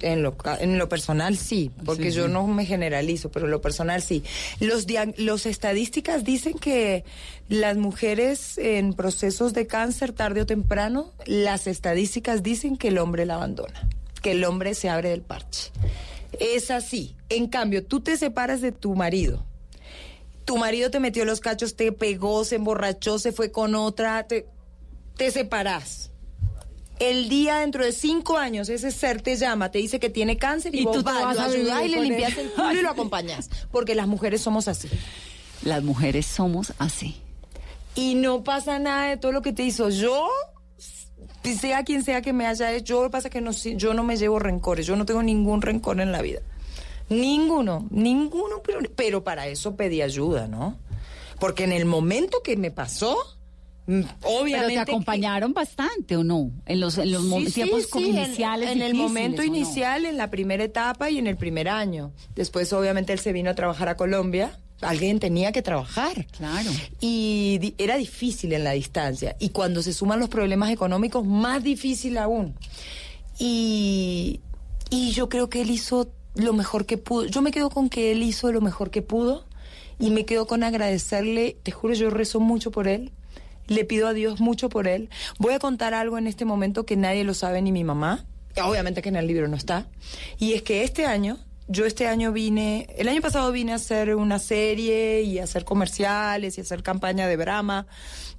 [0.01, 3.61] En lo, en lo personal sí, porque Sí, yo no me generalizo, pero en lo
[3.61, 4.23] personal sí.
[4.59, 4.85] Los,
[5.17, 7.03] los estadísticas dicen que
[7.49, 13.25] las mujeres en procesos de cáncer tarde o temprano, las estadísticas dicen que el hombre
[13.25, 13.89] la abandona,
[14.21, 15.71] que el hombre se abre del parche.
[16.39, 17.15] Es así.
[17.29, 19.43] En cambio, tú te separas de tu marido.
[20.45, 24.47] Tu marido te metió los cachos, te pegó, se emborrachó, se fue con otra, te,
[25.15, 26.09] te separás
[26.99, 30.75] el día dentro de cinco años ese ser te llama, te dice que tiene cáncer
[30.75, 32.81] y, Y vos tú vas, lo a vivir ayudás y le limpias el culo y
[32.81, 33.49] lo acompañas.
[33.71, 34.89] Porque las mujeres somos así.
[35.63, 37.21] Las mujeres somos así.
[37.95, 39.89] Y no pasa nada de todo lo que te hizo.
[39.89, 40.29] Yo,
[41.43, 43.93] sea quien sea que me haya hecho, yo, lo que pasa es que no, yo
[43.93, 44.85] no me llevo rencores.
[44.85, 46.41] Yo no tengo ningún rencor en la vida.
[47.09, 48.61] Ninguno, ninguno.
[48.63, 50.77] Pero, pero para eso pedí ayuda, ¿no?
[51.39, 53.17] Porque en el momento que me pasó,
[54.23, 54.51] obviamente...
[54.53, 56.51] Pero te que- acompañaron bastante, ¿o no?
[56.65, 58.69] En los, en los Sí, mom- sí, tiempos sí, iniciales.
[58.71, 62.11] En, el momento inicial, en la primera etapa y en el primer año.
[62.35, 64.59] Después, obviamente, él se vino a trabajar a Colombia.
[64.81, 66.25] Alguien tenía que trabajar.
[66.27, 66.71] Claro.
[67.01, 69.35] Y di- era difícil en la distancia.
[69.39, 72.55] Y cuando se suman los problemas económicos, más difícil aún.
[73.37, 74.39] Y,
[74.89, 77.25] y yo creo que él hizo lo mejor que pudo.
[77.25, 79.45] Yo me quedo con que él hizo lo mejor que pudo.
[79.99, 81.57] Y me quedo con agradecerle.
[81.63, 83.11] Te juro, yo rezo mucho por él.
[83.69, 85.09] Le pido a Dios mucho por él.
[85.37, 88.25] Voy a contar algo en este momento que nadie lo sabe, ni mi mamá.
[88.61, 89.87] Obviamente que en el libro no está.
[90.37, 94.15] Y es que este año, yo este año vine, el año pasado vine a hacer
[94.15, 97.87] una serie y a hacer comerciales y a hacer campaña de Brahma,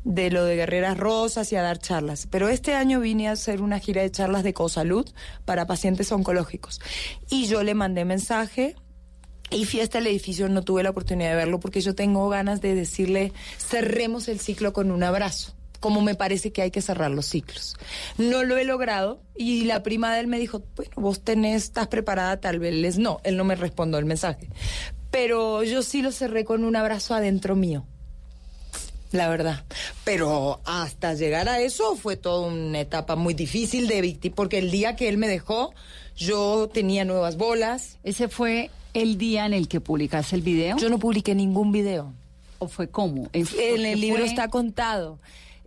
[0.04, 2.26] de lo de Guerreras Rosas y a dar charlas.
[2.26, 5.08] Pero este año vine a hacer una gira de charlas de cosalud
[5.44, 6.80] para pacientes oncológicos.
[7.30, 8.74] Y yo le mandé mensaje
[9.50, 12.74] Y fiesta el edificio no tuve la oportunidad de verlo porque yo tengo ganas de
[12.74, 17.26] decirle cerremos el ciclo con un abrazo como me parece que hay que cerrar los
[17.26, 17.74] ciclos.
[18.18, 21.88] No lo he logrado y la prima de él me dijo, bueno, vos tenés, estás
[21.88, 24.50] preparada, tal vez no, él no me respondió el mensaje.
[25.10, 27.86] Pero yo sí lo cerré con un abrazo adentro mío.
[29.12, 29.64] La verdad.
[30.04, 34.70] Pero hasta llegar a eso fue toda una etapa muy difícil de víctima, porque el
[34.70, 35.74] día que él me dejó,
[36.16, 37.98] yo tenía nuevas bolas.
[38.04, 40.76] ¿Ese fue el día en el que publicaste el video?
[40.76, 42.12] Yo no publiqué ningún video.
[42.58, 43.28] ¿O fue cómo?
[43.32, 43.46] En
[43.86, 45.18] el libro está contado.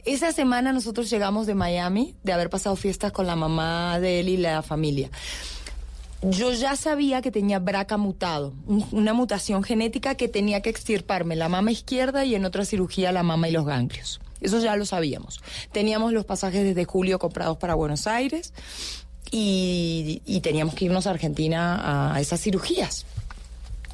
[0.05, 4.29] Esa semana nosotros llegamos de Miami, de haber pasado fiestas con la mamá de él
[4.29, 5.09] y la familia.
[6.25, 8.53] Yo ya sabía que tenía braca mutado,
[8.91, 13.23] una mutación genética que tenía que extirparme la mama izquierda y en otra cirugía la
[13.23, 14.21] mama y los ganglios.
[14.39, 15.41] Eso ya lo sabíamos.
[15.71, 18.53] Teníamos los pasajes desde julio comprados para Buenos Aires
[19.31, 23.05] y, y teníamos que irnos a Argentina a esas cirugías.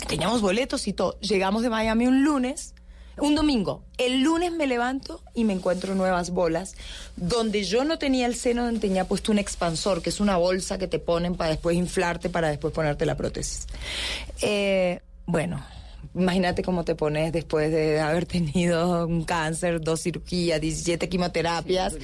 [0.08, 1.20] Teníamos boletos y todo.
[1.20, 2.74] Llegamos de Miami un lunes
[3.22, 3.84] un domingo.
[3.98, 6.76] El lunes me levanto y me encuentro nuevas bolas,
[7.16, 10.78] donde yo no tenía el seno, donde tenía puesto un expansor, que es una bolsa
[10.78, 13.68] que te ponen para después inflarte, para después ponerte la prótesis.
[14.42, 15.64] Eh, bueno,
[16.16, 21.96] imagínate cómo te pones después de haber tenido un cáncer, dos cirugías, 17 quimioterapias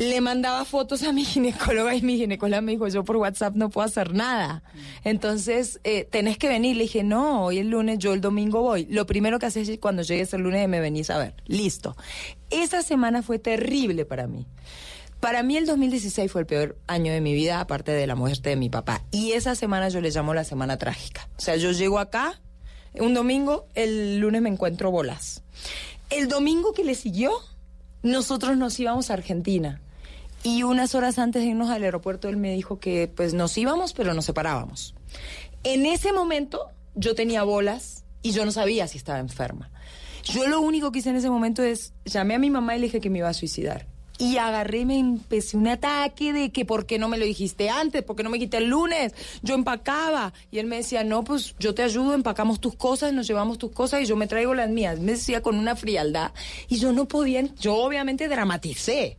[0.00, 3.68] le mandaba fotos a mi ginecóloga y mi ginecóloga me dijo, yo por WhatsApp no
[3.68, 4.62] puedo hacer nada.
[5.04, 6.74] Entonces, eh, tenés que venir.
[6.78, 8.86] Le dije, no, hoy el lunes, yo el domingo voy.
[8.86, 11.34] Lo primero que haces es cuando llegues el lunes me venís a ver.
[11.44, 11.98] Listo.
[12.48, 14.46] Esa semana fue terrible para mí.
[15.20, 18.48] Para mí el 2016 fue el peor año de mi vida, aparte de la muerte
[18.48, 19.04] de mi papá.
[19.10, 21.28] Y esa semana yo le llamo la semana trágica.
[21.36, 22.40] O sea, yo llego acá
[22.94, 25.42] un domingo, el lunes me encuentro bolas.
[26.08, 27.32] El domingo que le siguió,
[28.02, 29.82] nosotros nos íbamos a Argentina.
[30.42, 33.92] Y unas horas antes de irnos al aeropuerto, él me dijo que pues nos íbamos,
[33.92, 34.94] pero nos separábamos.
[35.64, 39.70] En ese momento yo tenía bolas y yo no sabía si estaba enferma.
[40.24, 42.86] Yo lo único que hice en ese momento es llamé a mi mamá y le
[42.86, 43.86] dije que me iba a suicidar.
[44.18, 48.02] Y agarré, me empecé un ataque de que por qué no me lo dijiste antes,
[48.02, 49.14] por qué no me quité el lunes.
[49.42, 50.34] Yo empacaba.
[50.50, 53.72] Y él me decía, no, pues yo te ayudo, empacamos tus cosas, nos llevamos tus
[53.72, 55.00] cosas y yo me traigo las mías.
[55.00, 56.32] Me decía con una frialdad.
[56.68, 59.16] Y yo no podía, yo obviamente dramaticé.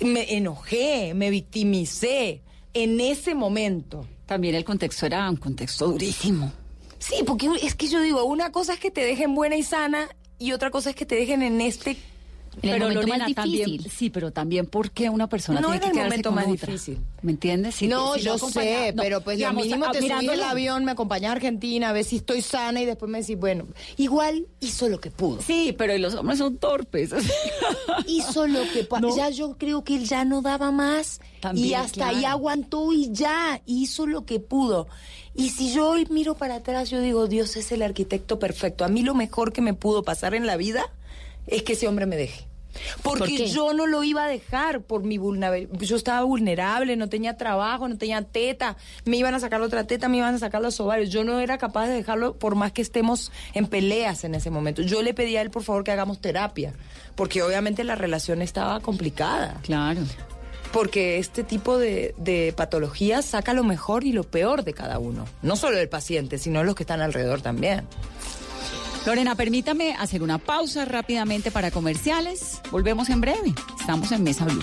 [0.00, 2.42] Me enojé, me victimicé
[2.74, 4.06] en ese momento.
[4.26, 6.52] También el contexto era un contexto durísimo.
[6.98, 10.08] Sí, porque es que yo digo, una cosa es que te dejen buena y sana
[10.38, 11.96] y otra cosa es que te dejen en este
[12.60, 13.90] pero el momento más difícil.
[13.90, 16.98] sí, pero también porque una persona no tiene que el momento más difícil.
[17.22, 17.80] ¿Me entiendes?
[17.82, 21.90] no, yo sé, pero pues lo mínimo te subí el avión, me acompañé a Argentina,
[21.90, 25.40] a ver si estoy sana y después me decís, bueno, igual hizo lo que pudo.
[25.40, 27.10] Sí, pero los hombres son torpes.
[28.06, 29.16] hizo lo que pudo.
[29.16, 31.20] Ya yo creo que él ya no daba más
[31.54, 34.88] y hasta ahí aguantó y ya hizo lo que pudo.
[35.34, 38.84] Y si yo hoy miro para atrás, yo digo, Dios es el arquitecto perfecto.
[38.84, 40.84] A mí lo mejor que me pudo pasar en la vida
[41.46, 42.46] es que ese hombre me deje.
[43.02, 45.78] Porque yo no lo iba a dejar por mi vulnerabilidad.
[45.80, 48.76] Yo estaba vulnerable, no tenía trabajo, no tenía teta.
[49.04, 51.10] Me iban a sacar otra teta, me iban a sacar los ovarios.
[51.10, 54.82] Yo no era capaz de dejarlo por más que estemos en peleas en ese momento.
[54.82, 56.72] Yo le pedí a él, por favor, que hagamos terapia.
[57.14, 59.60] Porque obviamente la relación estaba complicada.
[59.62, 60.00] Claro.
[60.72, 65.26] Porque este tipo de, de patologías saca lo mejor y lo peor de cada uno.
[65.42, 67.86] No solo el paciente, sino los que están alrededor también.
[69.04, 72.60] Lorena, permítame hacer una pausa rápidamente para comerciales.
[72.70, 73.54] Volvemos en breve.
[73.80, 74.62] Estamos en Mesa Blue.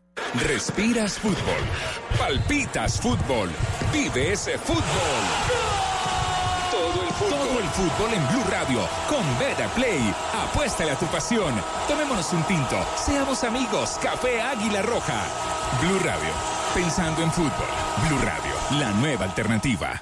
[0.35, 1.63] Respiras fútbol.
[2.17, 3.49] Palpitas fútbol.
[3.91, 4.81] Vive ese fútbol.
[7.19, 10.13] Todo el fútbol en Blue Radio con Beta Play.
[10.33, 11.53] Apuéstale a tu pasión.
[11.87, 12.77] Tomémonos un tinto.
[12.95, 13.99] Seamos amigos.
[14.01, 15.21] Café Águila Roja.
[15.81, 16.33] Blue Radio.
[16.73, 17.51] Pensando en fútbol.
[18.07, 18.79] Blue Radio.
[18.79, 20.01] La nueva alternativa.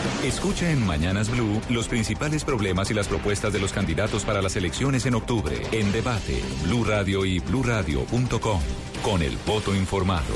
[0.23, 4.55] Escucha en Mañanas Blue los principales problemas y las propuestas de los candidatos para las
[4.55, 5.63] elecciones en octubre.
[5.71, 8.61] En debate, Blue Radio y bluradio.com.
[9.03, 10.35] Con el voto informado.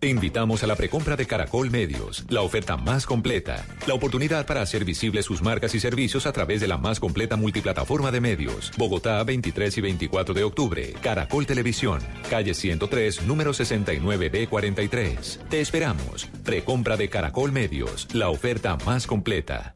[0.00, 4.62] Te invitamos a la precompra de Caracol Medios, la oferta más completa, la oportunidad para
[4.62, 8.70] hacer visibles sus marcas y servicios a través de la más completa multiplataforma de medios.
[8.76, 10.94] Bogotá, 23 y 24 de octubre.
[11.02, 11.98] Caracol Televisión,
[12.30, 15.48] calle 103, número 69B43.
[15.48, 16.26] Te esperamos.
[16.44, 19.74] Precompra de Caracol Medios, la oferta más completa.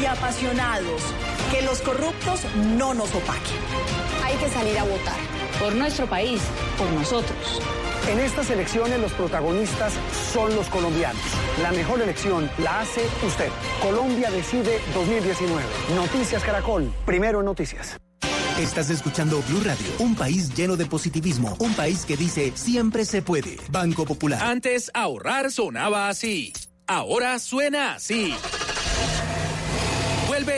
[0.00, 1.02] Y apasionados.
[1.50, 2.44] Que los corruptos
[2.76, 3.58] no nos opaquen.
[4.24, 5.18] Hay que salir a votar.
[5.58, 6.40] Por nuestro país,
[6.78, 7.60] por nosotros.
[8.08, 9.92] En estas elecciones los protagonistas
[10.32, 11.22] son los colombianos.
[11.62, 13.48] La mejor elección la hace usted.
[13.82, 15.62] Colombia decide 2019.
[15.94, 16.92] Noticias Caracol.
[17.04, 17.96] Primero en noticias.
[18.58, 23.22] Estás escuchando Blue Radio, un país lleno de positivismo, un país que dice siempre se
[23.22, 23.56] puede.
[23.70, 24.42] Banco Popular.
[24.42, 26.52] Antes ahorrar sonaba así.
[26.86, 28.34] Ahora suena así.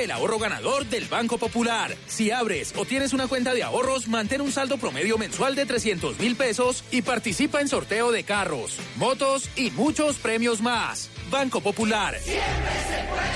[0.03, 1.95] El ahorro ganador del Banco Popular.
[2.07, 6.19] Si abres o tienes una cuenta de ahorros, mantén un saldo promedio mensual de 300
[6.19, 11.09] mil pesos y participa en sorteo de carros, motos y muchos premios más.
[11.31, 12.19] Banco Popular.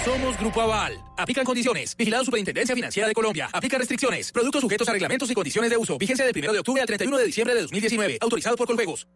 [0.04, 0.98] Somos Grupo Aval.
[1.16, 1.96] Aplican condiciones.
[1.96, 3.48] Vigilado Superintendencia Financiera de Colombia.
[3.52, 4.32] Aplica restricciones.
[4.32, 5.96] Productos sujetos a reglamentos y condiciones de uso.
[5.98, 8.18] Vigencia del 1 de octubre al 31 de diciembre de 2019.
[8.20, 9.06] Autorizado por Coljuegos.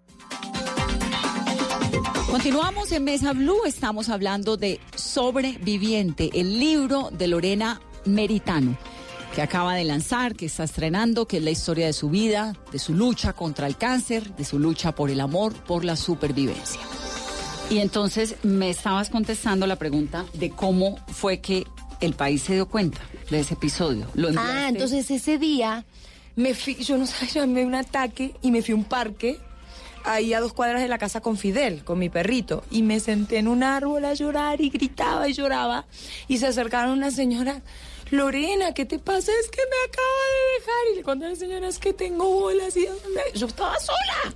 [2.31, 8.79] Continuamos en Mesa Blue, estamos hablando de Sobreviviente, el libro de Lorena Meritano,
[9.35, 12.79] que acaba de lanzar, que está estrenando, que es la historia de su vida, de
[12.79, 16.81] su lucha contra el cáncer, de su lucha por el amor, por la supervivencia.
[17.69, 21.67] Y entonces me estabas contestando la pregunta de cómo fue que
[22.01, 24.07] el país se dio cuenta de ese episodio.
[24.15, 25.85] Lo ah, entonces ese día
[26.37, 29.41] me fui, yo no sabía, me un ataque y me fui a un parque
[30.05, 33.39] ahí a dos cuadras de la casa con Fidel, con mi perrito, y me senté
[33.39, 35.87] en un árbol a llorar y gritaba y lloraba,
[36.29, 37.63] y se acercaron una señora,
[38.11, 39.33] Lorena, ¿qué te pasa?
[39.41, 42.29] Es que me acaba de dejar, y le conté a la señora, es que tengo
[42.29, 42.87] bolas, y
[43.35, 44.35] yo estaba sola.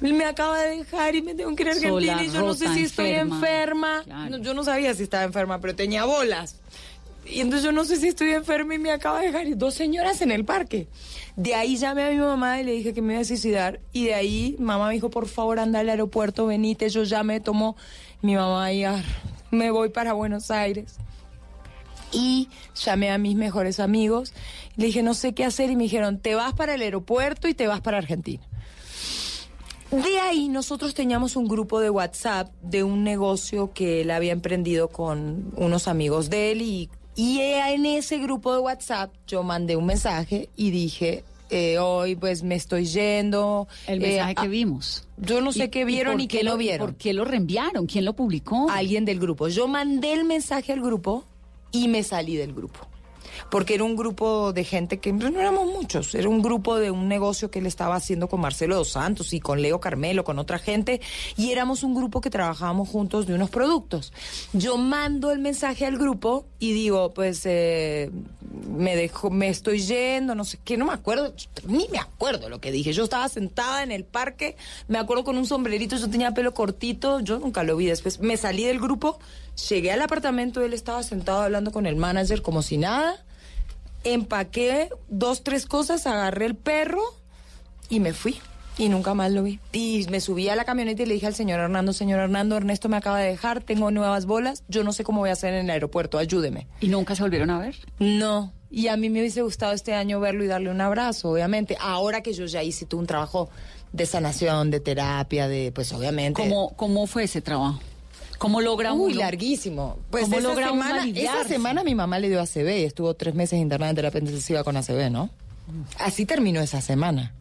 [0.00, 2.72] Me acaba de dejar y me tengo que ir a Argentina y yo no sé
[2.72, 4.04] si estoy enferma.
[4.40, 6.56] yo no sabía si estaba enferma, pero tenía bolas.
[7.26, 9.74] Y entonces yo no sé si estoy enferma y me acaba de dejar y dos
[9.74, 10.86] señoras en el parque.
[11.38, 13.78] De ahí llamé a mi mamá y le dije que me iba a suicidar.
[13.92, 16.88] Y de ahí mamá me dijo, por favor, anda al aeropuerto, venite.
[16.88, 17.76] Yo ya me tomo
[18.22, 18.84] mi mamá y
[19.52, 20.96] me voy para Buenos Aires.
[22.10, 24.34] Y llamé a mis mejores amigos.
[24.74, 25.70] Le dije, no sé qué hacer.
[25.70, 28.42] Y me dijeron, te vas para el aeropuerto y te vas para Argentina.
[29.92, 34.88] De ahí nosotros teníamos un grupo de WhatsApp de un negocio que él había emprendido
[34.88, 39.86] con unos amigos de él y y en ese grupo de WhatsApp yo mandé un
[39.86, 43.66] mensaje y dije, eh, hoy pues me estoy yendo.
[43.88, 45.08] El mensaje que vimos.
[45.16, 46.86] Yo no sé qué vieron y, qué, no vieron.
[46.86, 47.86] ¿Por qué lo reenviaron?
[47.86, 48.70] ¿Quién lo publicó?
[48.70, 49.48] Alguien del grupo.
[49.48, 51.24] Yo mandé el mensaje al grupo
[51.72, 52.86] y me salí del grupo
[53.50, 57.08] porque era un grupo de gente que no éramos muchos, era un grupo de un
[57.08, 60.58] negocio que él estaba haciendo con Marcelo dos Santos y con Leo Carmelo, con otra
[60.58, 61.00] gente,
[61.36, 64.12] y éramos un grupo que trabajábamos juntos de unos productos.
[64.52, 68.10] Yo mando el mensaje al grupo y digo, pues eh,
[68.68, 71.34] me dejo, me estoy yendo, no sé qué, no me acuerdo,
[71.66, 72.92] ni me acuerdo lo que dije.
[72.92, 74.56] Yo estaba sentada en el parque,
[74.88, 78.20] me acuerdo con un sombrerito, yo tenía pelo cortito, yo nunca lo vi después.
[78.20, 79.18] Me salí del grupo,
[79.68, 83.24] llegué al apartamento, él estaba sentado hablando con el manager como si nada
[84.04, 87.02] empaqué dos, tres cosas, agarré el perro
[87.88, 88.38] y me fui.
[88.76, 89.58] Y nunca más lo vi.
[89.72, 92.88] Y me subí a la camioneta y le dije al señor Hernando, señor Hernando, Ernesto
[92.88, 95.64] me acaba de dejar, tengo nuevas bolas, yo no sé cómo voy a hacer en
[95.64, 96.68] el aeropuerto, ayúdeme.
[96.80, 97.74] ¿Y nunca se volvieron a ver?
[97.98, 98.52] No.
[98.70, 101.76] Y a mí me hubiese gustado este año verlo y darle un abrazo, obviamente.
[101.80, 103.50] Ahora que yo ya hice todo un trabajo
[103.92, 106.40] de sanación, de terapia, de, pues obviamente.
[106.40, 107.80] ¿Cómo, cómo fue ese trabajo?
[108.38, 109.98] ¿Cómo logra Muy larguísimo.
[110.10, 113.34] Pues ¿Cómo esa, logra semana, esa semana mi mamá le dio ACV y estuvo tres
[113.34, 115.30] meses internada en terapia intensiva con ACV, ¿no?
[115.98, 117.32] Así terminó esa semana.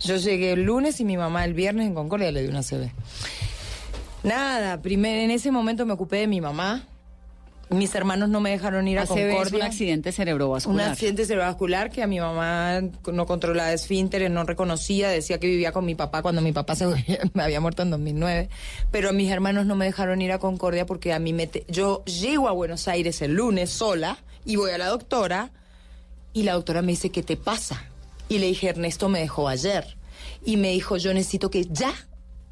[0.00, 2.90] Yo llegué el lunes y mi mamá el viernes en Concordia le dio una ACV.
[4.22, 6.86] Nada, primero en ese momento me ocupé de mi mamá.
[7.70, 9.56] Mis hermanos no me dejaron ir a Concordia.
[9.56, 10.90] un accidente Un cerebrovascular.
[10.90, 12.80] accidente cerebrovascular que a mi mamá
[13.12, 16.86] no controlaba esfínteres, no reconocía, decía que vivía con mi papá cuando mi papá se
[17.34, 18.48] me había muerto en 2009.
[18.90, 21.46] Pero mis hermanos no me dejaron ir a Concordia porque a mí me...
[21.46, 25.50] te- yo llego a Buenos Aires el lunes sola y voy a la doctora
[26.32, 27.84] y la doctora me dice, ¿qué te pasa?
[28.28, 29.96] Y le dije, Ernesto me dejó ayer.
[30.44, 31.92] Y me dijo, yo necesito que ya,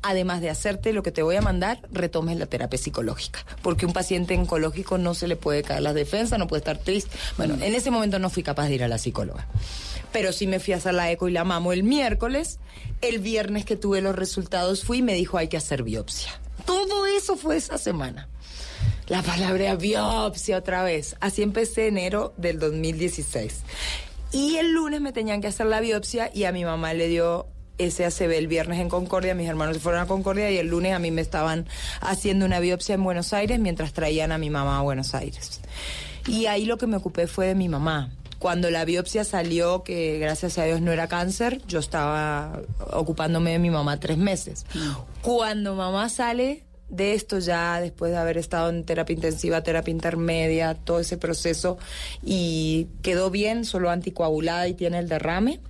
[0.02, 3.44] además de hacerte lo que te voy a mandar, retomes la terapia psicológica.
[3.62, 7.16] Porque un paciente oncológico no se le puede caer las defensas, no puede estar triste.
[7.36, 9.46] Bueno, en ese momento no fui capaz de ir a la psicóloga.
[10.12, 12.58] Pero sí me fui a hacer la eco y la mamo el miércoles.
[13.00, 16.32] El viernes que tuve los resultados fui y me dijo, hay que hacer biopsia.
[16.66, 18.28] Todo eso fue esa semana.
[19.08, 21.16] La palabra biopsia otra vez.
[21.20, 23.62] Así empecé enero del 2016.
[24.32, 27.46] Y el lunes me tenían que hacer la biopsia y a mi mamá le dio
[27.78, 30.98] SACB el viernes en Concordia, mis hermanos se fueron a Concordia y el lunes a
[30.98, 31.66] mí me estaban
[32.00, 35.60] haciendo una biopsia en Buenos Aires mientras traían a mi mamá a Buenos Aires.
[36.26, 38.10] Y ahí lo que me ocupé fue de mi mamá.
[38.38, 42.60] Cuando la biopsia salió, que gracias a Dios no era cáncer, yo estaba
[42.92, 44.66] ocupándome de mi mamá tres meses.
[45.22, 50.74] Cuando mamá sale de esto ya, después de haber estado en terapia intensiva, terapia intermedia,
[50.74, 51.78] todo ese proceso,
[52.22, 55.60] y quedó bien, solo anticoagulada y tiene el derrame,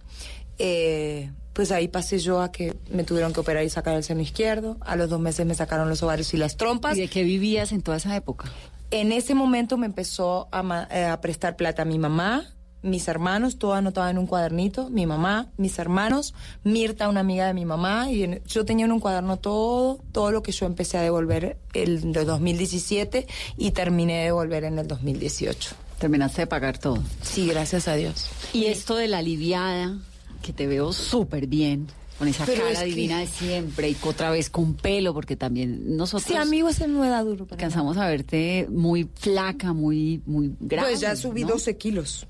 [0.59, 4.21] eh, pues ahí pasé yo a que me tuvieron que operar y sacar el seno
[4.23, 4.77] izquierdo.
[4.81, 6.97] A los dos meses me sacaron los ovarios y las trompas.
[6.97, 8.51] ¿Y de qué vivías en toda esa época?
[8.91, 12.45] En ese momento me empezó a, eh, a prestar plata mi mamá,
[12.83, 16.35] mis hermanos, todo anotado en un cuadernito, mi mamá, mis hermanos,
[16.65, 20.33] Mirta, una amiga de mi mamá, y en- yo tenía en un cuaderno todo, todo
[20.33, 23.27] lo que yo empecé a devolver el de 2017
[23.57, 25.71] y terminé de devolver en el 2018.
[25.99, 27.03] Terminaste de pagar todo.
[27.23, 28.27] Sí, gracias a Dios.
[28.53, 29.97] Y esto de la aliviada,
[30.43, 31.87] que te veo súper bien,
[32.19, 35.37] con esa Pero cara es que- divina de siempre y otra vez con pelo, porque
[35.37, 37.47] también nosotros Sí, amigo, ese no da duro.
[37.47, 40.91] para alcanzamos a verte muy flaca, muy, muy grande.
[40.91, 41.49] Pues ya subí ¿no?
[41.53, 42.27] 12 kilos.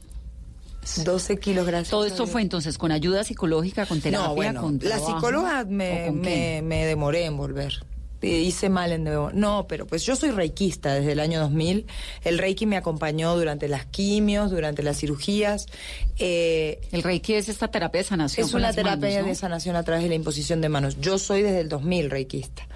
[1.05, 1.91] 12 kilos, gracias.
[1.91, 6.11] Todo esto fue entonces con ayuda psicológica, con terapia, no, bueno, con la psicóloga me,
[6.63, 7.73] me demoré en volver.
[8.23, 9.35] Hice mal en devolver.
[9.35, 11.87] No, pero pues yo soy reikista desde el año 2000.
[12.25, 15.67] El reiki me acompañó durante las quimios, durante las cirugías.
[16.19, 18.47] Eh, el reiki es esta terapia de sanación.
[18.47, 19.29] es una terapia manos, ¿no?
[19.29, 21.01] de sanación a través de la imposición de manos.
[21.01, 22.67] Yo soy desde el 2000 reikista,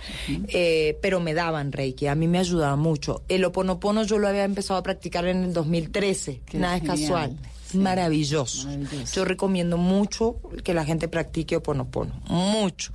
[0.49, 3.23] Eh, pero me daban reiki, a mí me ayudaba mucho.
[3.29, 7.37] El oponopono yo lo había empezado a practicar en el 2013, Qué nada es casual.
[7.75, 8.69] Maravilloso.
[9.13, 12.93] Yo recomiendo mucho que la gente practique oponopono, mucho.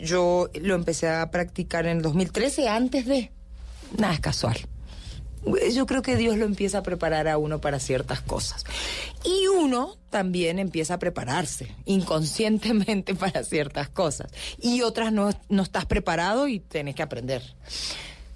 [0.00, 3.30] Yo lo empecé a practicar en el 2013 antes de...
[3.98, 4.56] Nada es casual.
[5.74, 8.64] Yo creo que Dios lo empieza a preparar a uno para ciertas cosas.
[9.24, 14.30] Y uno también empieza a prepararse inconscientemente para ciertas cosas.
[14.60, 17.42] Y otras no, no estás preparado y tenés que aprender.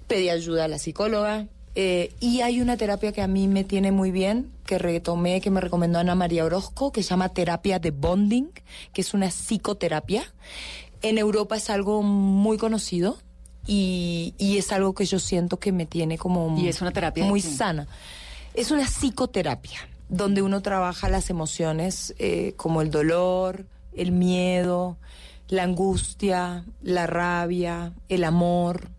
[0.07, 1.47] Pedí ayuda a la psicóloga.
[1.75, 5.49] eh, y hay una terapia que a mí me tiene muy bien, que retomé, que
[5.49, 8.49] me recomendó Ana María Orozco, que se llama terapia de bonding,
[8.93, 10.23] que es una psicoterapia.
[11.01, 13.17] En Europa es algo muy conocido
[13.65, 17.23] y, y es algo que yo siento que me tiene como ¿Y es una terapia
[17.23, 17.87] de muy sana.
[18.53, 19.79] Es una psicoterapia
[20.09, 24.97] donde uno trabaja las emociones eh, como el dolor, el miedo,
[25.49, 28.89] la angustia, la rabia, el amor.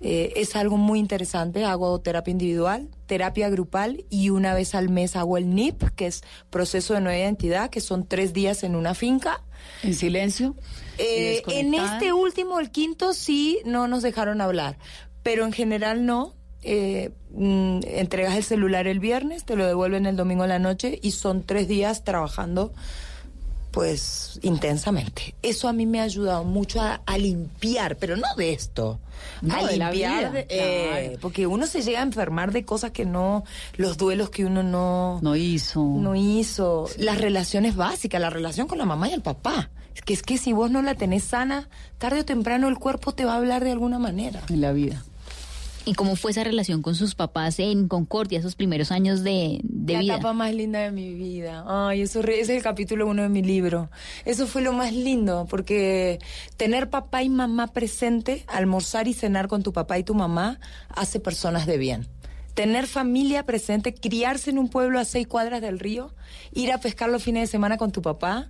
[0.00, 1.64] Eh, es algo muy interesante.
[1.64, 6.22] Hago terapia individual, terapia grupal y una vez al mes hago el NIP, que es
[6.50, 9.42] proceso de nueva identidad, que son tres días en una finca.
[9.82, 10.54] ¿En silencio?
[10.98, 14.78] Eh, ¿Y en este último, el quinto, sí no nos dejaron hablar,
[15.22, 16.34] pero en general no.
[16.66, 20.98] Eh, mm, entregas el celular el viernes, te lo devuelven el domingo en la noche
[21.02, 22.72] y son tres días trabajando
[23.74, 25.34] pues intensamente.
[25.42, 29.00] Eso a mí me ha ayudado mucho a, a limpiar, pero no de esto,
[29.42, 31.18] No, a de la limpiar, vida, de- eh, claro.
[31.20, 33.44] porque uno se llega a enfermar de cosas que no,
[33.76, 38.78] los duelos que uno no, no hizo, no hizo, las relaciones básicas, la relación con
[38.78, 39.70] la mamá y el papá.
[39.94, 41.68] Es que es que si vos no la tenés sana,
[41.98, 44.42] tarde o temprano el cuerpo te va a hablar de alguna manera.
[44.48, 45.04] En la vida.
[45.86, 49.92] ¿Y cómo fue esa relación con sus papás en Concordia, esos primeros años de, de
[49.92, 50.14] la vida?
[50.14, 51.62] etapa más linda de mi vida.
[51.68, 53.90] Ay, eso re- ese es el capítulo uno de mi libro.
[54.24, 56.20] Eso fue lo más lindo, porque
[56.56, 60.58] tener papá y mamá presente, almorzar y cenar con tu papá y tu mamá,
[60.88, 62.06] hace personas de bien.
[62.54, 66.14] Tener familia presente, criarse en un pueblo a seis cuadras del río,
[66.54, 68.48] ir a pescar los fines de semana con tu papá,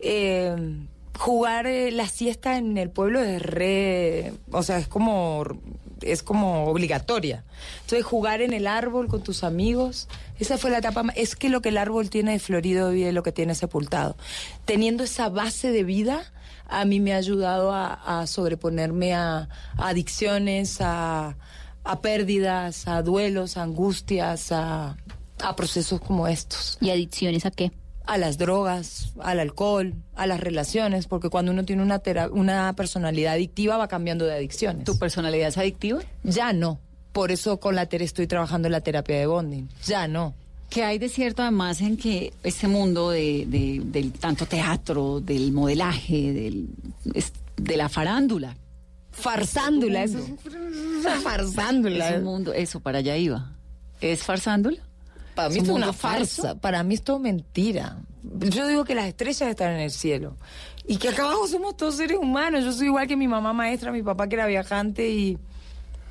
[0.00, 0.56] eh,
[1.18, 5.44] jugar eh, la siesta en el pueblo es re, o sea, es como
[6.06, 7.44] es como obligatoria.
[7.82, 11.48] Entonces jugar en el árbol con tus amigos, esa fue la etapa más, es que
[11.48, 14.16] lo que el árbol tiene de florido vive lo que tiene sepultado.
[14.64, 16.32] Teniendo esa base de vida,
[16.66, 21.36] a mí me ha ayudado a, sobreponerme a, adicciones, a,
[21.84, 24.96] a pérdidas, a duelos, a angustias, a
[25.56, 26.78] procesos como estos.
[26.80, 27.70] ¿Y adicciones a qué?
[28.06, 32.02] A las drogas, al alcohol, a las relaciones, porque cuando uno tiene una,
[32.32, 34.84] una personalidad adictiva va cambiando de adicciones.
[34.84, 36.00] ¿Tu personalidad es adictiva?
[36.22, 36.78] Ya no.
[37.12, 39.68] Por eso con la Tere estoy trabajando en la terapia de bonding.
[39.86, 40.34] Ya no.
[40.68, 43.46] ¿Qué hay de cierto además en que este mundo de,
[43.84, 46.68] del tanto teatro, del modelaje, del,
[47.56, 48.56] de la farándula?
[49.12, 52.10] Farsándula, eso es farsándula.
[52.10, 53.52] Es un mundo, eso, para allá iba.
[54.00, 54.78] ¿Es farsándula?
[55.34, 57.98] Para mí es una farsa, para mí es todo mentira.
[58.22, 60.36] Yo digo que las estrellas están en el cielo
[60.86, 62.64] y que acá abajo somos todos seres humanos.
[62.64, 65.38] Yo soy igual que mi mamá maestra, mi papá que era viajante y,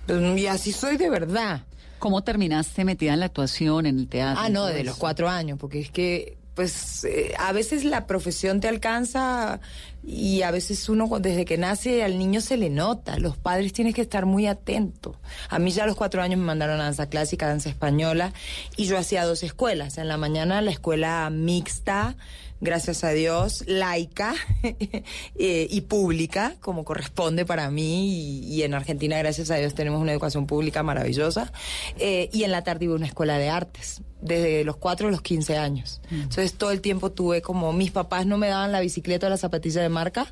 [0.07, 1.63] y así soy de verdad.
[1.99, 4.43] ¿Cómo terminaste metida en la actuación, en el teatro?
[4.43, 8.59] Ah, no, desde los cuatro años, porque es que pues eh, a veces la profesión
[8.59, 9.59] te alcanza
[10.05, 13.17] y a veces uno desde que nace al niño se le nota.
[13.17, 15.15] Los padres tienes que estar muy atentos.
[15.49, 18.33] A mí ya a los cuatro años me mandaron a danza clásica, danza española
[18.75, 19.97] y yo hacía dos escuelas.
[19.97, 22.15] En la mañana la escuela mixta
[22.63, 24.33] gracias a Dios, laica
[24.63, 30.13] eh, y pública, como corresponde para mí, y, en Argentina, gracias a Dios, tenemos una
[30.13, 31.51] educación pública maravillosa,
[31.99, 35.21] eh, y en la tarde iba una escuela de artes, desde los 4 a los
[35.21, 36.01] 15 años.
[36.09, 36.15] Mm.
[36.15, 39.37] Entonces todo el tiempo tuve como, mis papás no me daban la bicicleta o la
[39.37, 40.27] zapatilla de marca,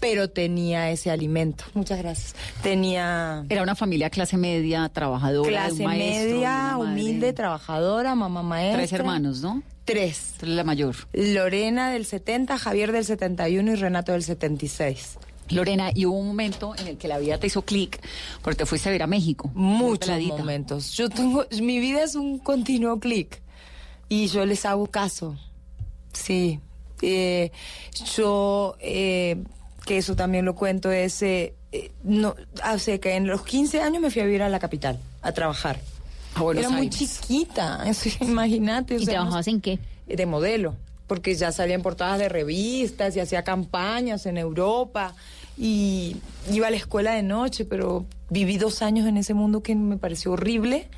[0.00, 1.64] pero tenía ese alimento.
[1.74, 2.34] Muchas gracias.
[2.62, 3.44] Tenía...
[3.48, 5.48] Era una familia clase media, trabajadora.
[5.48, 8.78] Clase media, humilde, trabajadora, mamá maestra.
[8.78, 9.62] Tres hermanos, ¿no?
[9.84, 10.34] Tres.
[10.42, 10.96] La mayor.
[11.12, 15.18] Lorena del 70, Javier del 71 y Renato del 76.
[15.50, 18.00] Lorena, y hubo un momento en el que la vida te hizo clic
[18.42, 19.50] porque te fuiste a ver a México.
[19.54, 20.92] Muchos momentos.
[20.92, 23.40] Yo tengo, mi vida es un continuo clic
[24.08, 25.36] y yo les hago caso.
[26.12, 26.60] Sí.
[27.02, 27.50] Eh,
[28.16, 29.42] yo, eh,
[29.86, 31.54] que eso también lo cuento, es, eh,
[32.02, 35.32] no, hace que en los 15 años me fui a vivir a la capital a
[35.32, 35.80] trabajar.
[36.56, 37.84] Era muy chiquita,
[38.20, 38.96] imagínate.
[38.96, 39.78] ¿Y trabajabas en qué?
[40.06, 40.76] De modelo,
[41.06, 45.14] porque ya salían portadas de revistas y hacía campañas en Europa
[45.56, 46.16] y
[46.50, 49.96] iba a la escuela de noche, pero viví dos años en ese mundo que me
[49.96, 50.88] pareció horrible,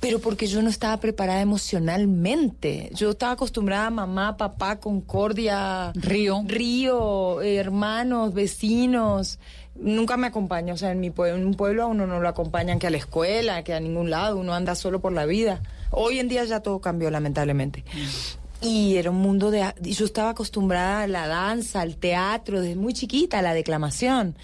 [0.00, 2.90] pero porque yo no estaba preparada emocionalmente.
[2.94, 9.38] Yo estaba acostumbrada a mamá, papá, concordia, río, río, hermanos, vecinos
[9.80, 10.74] nunca me acompaña.
[10.74, 12.96] O sea, en, mi en un pueblo a uno no lo acompañan que a la
[12.96, 15.62] escuela, que a ningún lado, uno anda solo por la vida.
[15.90, 17.84] Hoy en día ya todo cambió, lamentablemente.
[18.60, 19.72] Y era un mundo de...
[19.80, 24.36] Yo estaba acostumbrada a la danza, al teatro, desde muy chiquita, a la declamación.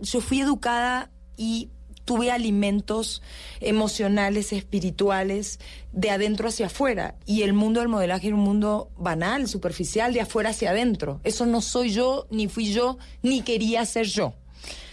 [0.00, 1.10] yo fui educada
[1.40, 1.70] y
[2.04, 3.22] tuve alimentos
[3.60, 5.58] emocionales, espirituales,
[5.92, 7.14] de adentro hacia afuera.
[7.24, 11.20] Y el mundo del modelaje era un mundo banal, superficial, de afuera hacia adentro.
[11.24, 14.34] Eso no soy yo, ni fui yo, ni quería ser yo.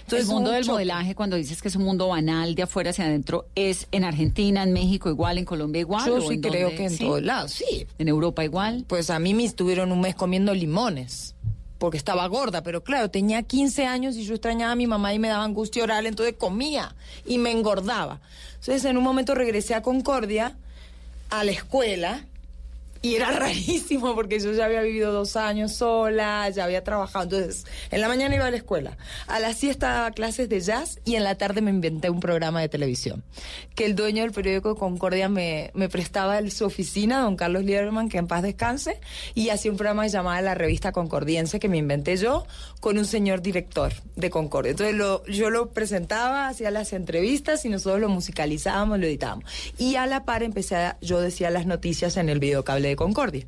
[0.04, 3.04] Entonces, el mundo del modelaje, cuando dices que es un mundo banal de afuera hacia
[3.04, 6.08] adentro, ¿es en Argentina, en México igual, en Colombia igual?
[6.08, 7.86] Yo sí creo que en todos lados, sí.
[7.98, 8.86] ¿En Europa igual?
[8.88, 11.36] Pues a mí me estuvieron un mes comiendo limones
[11.78, 15.20] porque estaba gorda, pero claro, tenía 15 años y yo extrañaba a mi mamá y
[15.20, 18.20] me daba angustia oral, entonces comía y me engordaba.
[18.60, 20.56] Entonces en un momento regresé a Concordia,
[21.30, 22.26] a la escuela,
[23.02, 27.24] y era rarísimo porque yo ya había vivido dos años sola, ya había trabajado.
[27.24, 31.00] Entonces, en la mañana iba a la escuela, a la siesta daba clases de jazz
[31.06, 33.24] y en la tarde me inventé un programa de televisión.
[33.76, 38.18] Que el dueño del periódico Concordia me, me prestaba su oficina, don Carlos Lieberman, que
[38.18, 39.00] en paz descanse,
[39.36, 42.46] y hacía un programa llamado La Revista Concordiense que me inventé yo
[42.80, 44.72] con un señor director de Concordia.
[44.72, 49.46] Entonces, lo, yo lo presentaba, hacía las entrevistas y nosotros lo musicalizábamos, lo editábamos.
[49.78, 53.46] Y a la par empecé a, yo decía las noticias en el videocable de Concordia.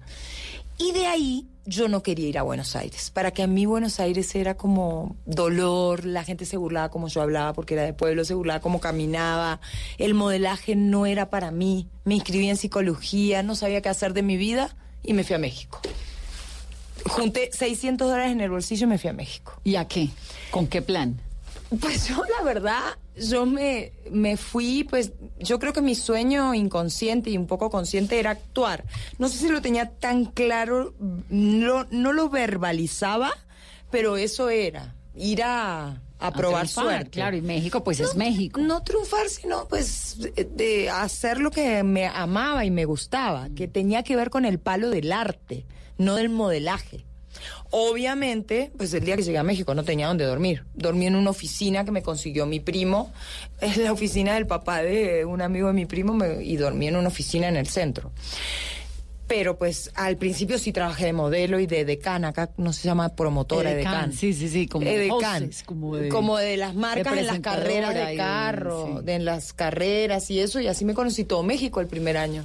[0.78, 3.12] Y de ahí yo no quería ir a Buenos Aires.
[3.12, 7.22] Para que a mí Buenos Aires era como dolor, la gente se burlaba como yo
[7.22, 9.60] hablaba porque era de pueblo, se burlaba como caminaba,
[9.98, 11.88] el modelaje no era para mí.
[12.06, 15.40] Me inscribí en psicología, no sabía qué hacer de mi vida y me fui a
[15.40, 15.82] México.
[17.06, 19.60] Junté 600 dólares en el bolsillo y me fui a México.
[19.64, 20.10] ¿Y a qué?
[20.52, 21.20] ¿Con qué plan?
[21.80, 27.30] Pues yo la verdad, yo me, me fui, pues yo creo que mi sueño inconsciente
[27.30, 28.86] y un poco consciente era actuar.
[29.18, 30.94] No sé si lo tenía tan claro,
[31.30, 33.32] no, no lo verbalizaba,
[33.92, 37.12] pero eso era, ir a, a, probar suerte.
[37.12, 38.60] Claro, y México pues es México.
[38.62, 44.04] No triunfar, sino pues de hacer lo que me amaba y me gustaba, que tenía
[44.04, 45.66] que ver con el palo del arte,
[45.98, 47.06] no del modelaje.
[47.72, 50.64] Obviamente, pues el día que llegué a México no tenía dónde dormir.
[50.74, 53.12] Dormí en una oficina que me consiguió mi primo.
[53.62, 57.10] Es la oficina del papá de un amigo de mi primo y dormí en una
[57.10, 58.12] oficina en el centro.
[59.28, 63.10] Pero pues al principio sí trabajé de modelo y de decán, acá no se llama
[63.10, 64.14] promotora, Edecán, decán.
[64.14, 65.44] sí, sí, sí, como Edecán.
[65.44, 69.06] hostess, como de- como de las marcas de en las carreras de de- carro, sí.
[69.06, 72.44] de en las carreras y eso, y así me conocí todo México el primer año.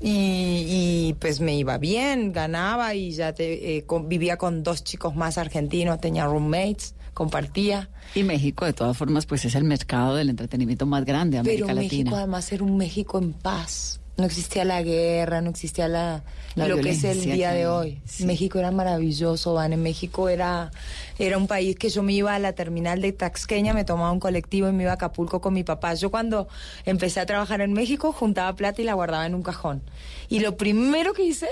[0.00, 0.64] Y,
[1.10, 5.14] y, pues me iba bien, ganaba y ya te, eh, con- vivía con dos chicos
[5.14, 7.90] más argentinos, tenía roommates, compartía.
[8.14, 11.66] Y México, de todas formas, pues es el mercado del entretenimiento más grande de América
[11.66, 12.16] Pero México Latina.
[12.18, 13.99] además era un México en paz.
[14.16, 16.22] No existía la guerra, no existía la,
[16.54, 18.02] La lo que es el día de hoy.
[18.04, 18.26] sí.
[18.26, 19.72] México era maravilloso, Van.
[19.72, 20.70] En México era,
[21.18, 24.20] era un país que yo me iba a la terminal de Taxqueña, me tomaba un
[24.20, 25.94] colectivo y me iba a Acapulco con mi papá.
[25.94, 26.48] Yo cuando
[26.84, 29.82] empecé a trabajar en México juntaba plata y la guardaba en un cajón.
[30.28, 31.48] Y lo primero que hice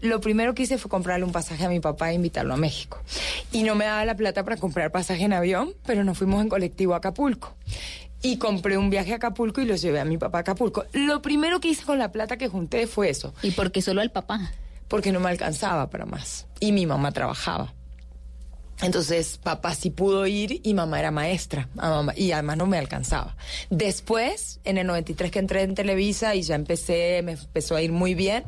[0.00, 2.98] lo primero que hice fue comprarle un pasaje a mi papá e invitarlo a México.
[3.52, 6.48] Y no me daba la plata para comprar pasaje en avión, pero nos fuimos en
[6.48, 7.54] colectivo a Acapulco.
[8.22, 10.84] Y compré un viaje a Acapulco y lo llevé a mi papá a Acapulco.
[10.92, 13.32] Lo primero que hice con la plata que junté fue eso.
[13.42, 14.52] ¿Y por qué solo al papá?
[14.88, 16.46] Porque no me alcanzaba para más.
[16.60, 17.72] Y mi mamá trabajaba.
[18.80, 21.68] Entonces, papá sí pudo ir y mamá era maestra.
[21.74, 23.36] mamá- y además no me alcanzaba.
[23.70, 27.90] Después, en el 93 que entré en Televisa y ya empecé, me empezó a ir
[27.90, 28.44] muy bien,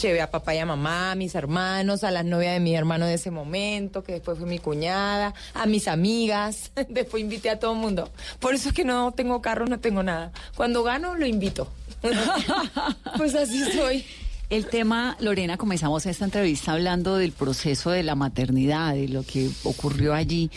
[0.00, 3.06] llevé a papá y a mamá, a mis hermanos, a las novias de mi hermano
[3.06, 6.72] de ese momento, que después fue mi cuñada, a mis amigas.
[6.88, 8.10] Después invité a todo el mundo.
[8.40, 10.32] Por eso es que no tengo carro, no tengo nada.
[10.56, 11.68] Cuando gano, lo invito.
[13.16, 14.04] pues así soy.
[14.50, 19.50] El tema, Lorena, comenzamos esta entrevista hablando del proceso de la maternidad, de lo que
[19.62, 20.50] ocurrió allí.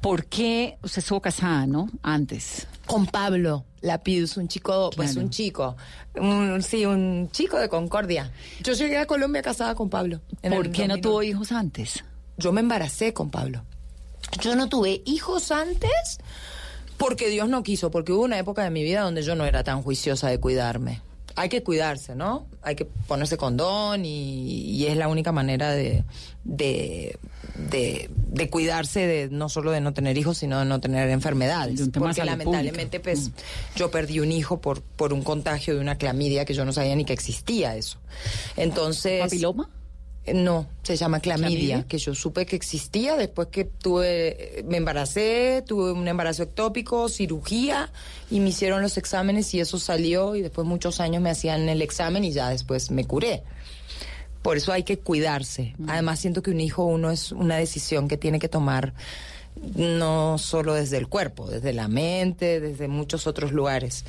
[0.00, 1.90] ¿Por qué usted estuvo casada, no?
[2.02, 2.66] Antes.
[2.86, 5.76] Con Pablo Lapidus, un chico, pues un chico,
[6.14, 8.30] un, sí, un chico de Concordia.
[8.62, 10.22] Yo llegué a Colombia casada con Pablo.
[10.40, 11.00] ¿Por qué no 2001.
[11.02, 12.02] tuvo hijos antes?
[12.38, 13.62] Yo me embaracé con Pablo.
[14.40, 16.18] Yo no tuve hijos antes
[16.96, 19.64] porque Dios no quiso, porque hubo una época de mi vida donde yo no era
[19.64, 21.02] tan juiciosa de cuidarme.
[21.36, 22.46] Hay que cuidarse, ¿no?
[22.62, 26.04] Hay que ponerse condón y, y es la única manera de,
[26.44, 27.18] de,
[27.56, 31.88] de, de cuidarse de no solo de no tener hijos, sino de no tener enfermedades.
[31.92, 33.30] Porque lamentablemente, pues,
[33.74, 36.94] yo perdí un hijo por, por un contagio de una clamidia que yo no sabía
[36.94, 37.98] ni que existía eso.
[38.56, 39.20] Entonces.
[39.20, 39.70] ¿Papiloma?
[40.26, 41.86] Eh, No, se llama clamidia, ¿Clamidia?
[41.88, 47.90] que yo supe que existía después que tuve, me embaracé, tuve un embarazo ectópico, cirugía
[48.30, 51.82] y me hicieron los exámenes y eso salió y después muchos años me hacían el
[51.82, 53.42] examen y ya después me curé.
[54.42, 55.74] Por eso hay que cuidarse.
[55.88, 58.92] Además siento que un hijo uno es una decisión que tiene que tomar
[59.76, 64.04] no solo desde el cuerpo, desde la mente, desde muchos otros lugares.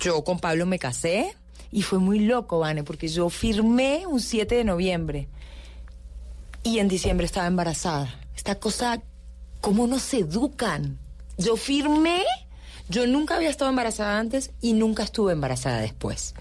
[0.00, 1.36] Yo con Pablo me casé
[1.70, 5.28] y fue muy loco, Vane, porque yo firmé un 7 de noviembre
[6.66, 8.12] y en diciembre estaba embarazada.
[8.34, 9.00] Esta cosa,
[9.60, 10.98] ¿cómo nos educan?
[11.38, 12.24] Yo firmé,
[12.88, 16.34] yo nunca había estado embarazada antes y nunca estuve embarazada después.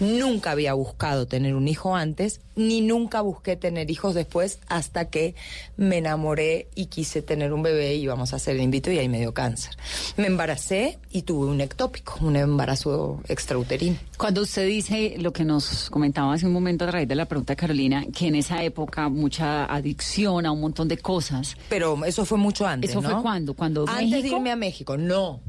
[0.00, 5.34] Nunca había buscado tener un hijo antes, ni nunca busqué tener hijos después hasta que
[5.76, 9.08] me enamoré y quise tener un bebé y íbamos a hacer el invito y ahí
[9.08, 9.76] me dio cáncer.
[10.16, 13.96] Me embaracé y tuve un ectópico, un embarazo extrauterino.
[14.18, 17.52] Cuando usted dice lo que nos comentaba hace un momento a raíz de la pregunta
[17.52, 21.56] de Carolina, que en esa época mucha adicción a un montón de cosas.
[21.68, 23.10] Pero eso fue mucho antes, ¿Eso ¿no?
[23.10, 23.54] fue cuándo?
[23.54, 25.40] ¿Cuando Antes de irme a México, no.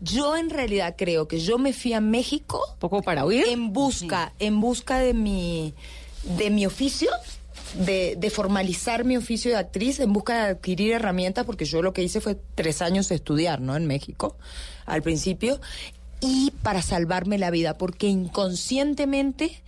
[0.00, 4.32] Yo en realidad creo que yo me fui a México poco para huir en busca,
[4.38, 5.74] en busca de mi
[6.24, 7.10] de mi oficio,
[7.74, 11.92] de, de formalizar mi oficio de actriz, en busca de adquirir herramientas, porque yo lo
[11.92, 13.76] que hice fue tres años de estudiar, ¿no?
[13.76, 14.36] En México,
[14.86, 15.60] al principio,
[16.20, 19.60] y para salvarme la vida, porque inconscientemente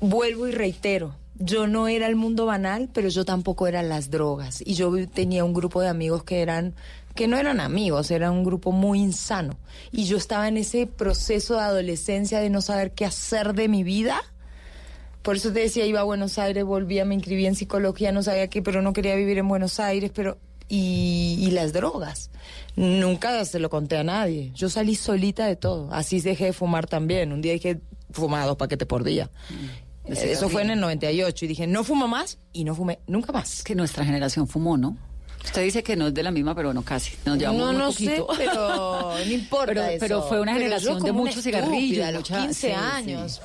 [0.00, 4.62] vuelvo y reitero, yo no era el mundo banal, pero yo tampoco era las drogas.
[4.64, 6.74] Y yo tenía un grupo de amigos que eran,
[7.14, 9.56] que no eran amigos, era un grupo muy insano.
[9.90, 13.84] Y yo estaba en ese proceso de adolescencia de no saber qué hacer de mi
[13.84, 14.22] vida.
[15.22, 18.48] Por eso te decía, iba a Buenos Aires, volvía, me inscribí en psicología, no sabía
[18.48, 20.38] qué, pero no quería vivir en Buenos Aires, pero...
[20.72, 22.30] Y, y las drogas.
[22.76, 24.52] Nunca se lo conté a nadie.
[24.54, 25.92] Yo salí solita de todo.
[25.92, 27.32] Así dejé de fumar también.
[27.32, 27.80] Un día dije,
[28.12, 29.30] fumaba dos paquetes por día.
[30.04, 33.32] Eh, Eso fue en el 98 y dije, no fumo más y no fumé nunca
[33.32, 33.64] más.
[33.64, 34.96] Que nuestra generación fumó, ¿no?
[35.42, 37.12] Usted dice que no es de la misma, pero no casi.
[37.24, 38.28] Nos llevamos no, no poquito.
[38.34, 39.96] sé, pero no importa Pero- eso.
[40.00, 42.72] pero fue una Pero generación de muchos cigarrillos, A los mucha- 15 sí, sí.
[42.72, 43.40] años.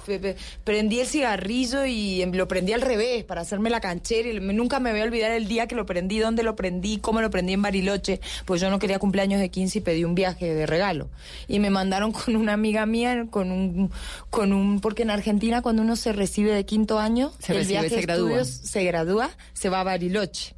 [0.64, 4.30] Prendí el cigarrillo y em, lo prendí al revés para hacerme la canchera.
[4.30, 7.22] Y nunca me voy a olvidar el día que lo prendí, dónde lo prendí, cómo
[7.22, 8.20] lo prendí en Bariloche.
[8.46, 11.10] Pues yo no quería cumpleaños de 15 y pedí un viaje de regalo.
[11.48, 13.90] Y me mandaron con una amiga mía, con un,
[14.30, 17.74] con un, porque en Argentina cuando uno se recibe de quinto año, Se el recibe,
[17.80, 18.42] viaje se de gradúa.
[18.42, 20.54] estudios se gradúa, se va a Bariloche.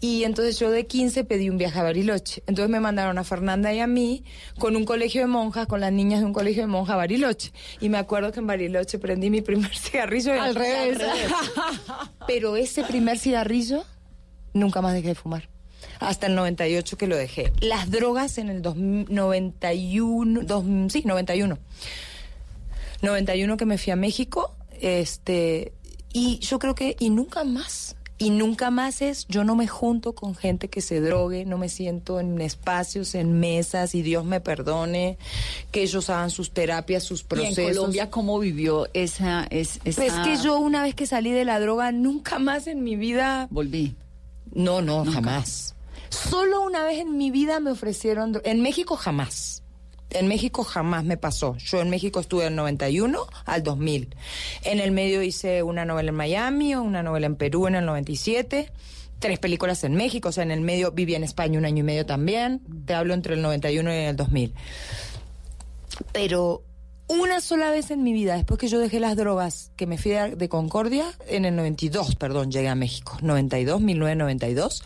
[0.00, 2.42] Y entonces yo de 15 pedí un viaje a Bariloche.
[2.46, 4.22] Entonces me mandaron a Fernanda y a mí
[4.58, 7.52] con un colegio de monjas, con las niñas de un colegio de monjas a Bariloche.
[7.80, 10.40] Y me acuerdo que en Bariloche prendí mi primer cigarrillo.
[10.40, 10.98] Al revés.
[12.28, 13.84] Pero ese primer cigarrillo,
[14.52, 15.48] nunca más dejé de fumar.
[16.00, 17.52] Hasta el 98 que lo dejé.
[17.60, 21.58] Las drogas en el 91, dos- sí, 91.
[23.02, 25.72] 91 que me fui a México, este,
[26.12, 27.96] y yo creo que, y nunca más.
[28.20, 31.68] Y nunca más es, yo no me junto con gente que se drogue, no me
[31.68, 35.18] siento en espacios, en mesas, y Dios me perdone,
[35.70, 37.58] que ellos hagan sus terapias, sus ¿Y procesos.
[37.58, 39.46] en Colombia cómo vivió esa...
[39.50, 42.66] Es, esa- Pues es que yo una vez que salí de la droga, nunca más
[42.66, 43.46] en mi vida...
[43.50, 43.94] Volví.
[44.52, 45.76] No, no, jamás.
[46.08, 48.40] Solo una vez en mi vida me ofrecieron...
[48.44, 49.57] En México jamás.
[50.10, 51.56] En México jamás me pasó.
[51.56, 54.16] Yo en México estuve del 91 al 2000.
[54.64, 58.72] En el medio hice una novela en Miami, una novela en Perú en el 97,
[59.18, 61.82] tres películas en México, o sea, en el medio viví en España un año y
[61.82, 62.62] medio también.
[62.86, 64.54] Te hablo entre el 91 y el 2000.
[66.12, 66.62] Pero
[67.08, 70.12] una sola vez en mi vida, después que yo dejé las drogas, que me fui
[70.12, 74.84] de, Concordia, en el 92, perdón, llegué a México, 92, 1992.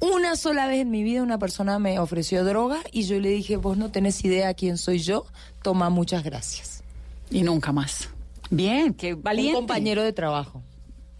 [0.00, 3.56] Una sola vez en mi vida una persona me ofreció droga y yo le dije,
[3.56, 5.24] vos no tenés idea quién soy yo,
[5.62, 6.82] toma muchas gracias.
[7.30, 8.08] Y nunca más.
[8.50, 9.54] Bien, qué valiente.
[9.56, 10.62] Un compañero de trabajo.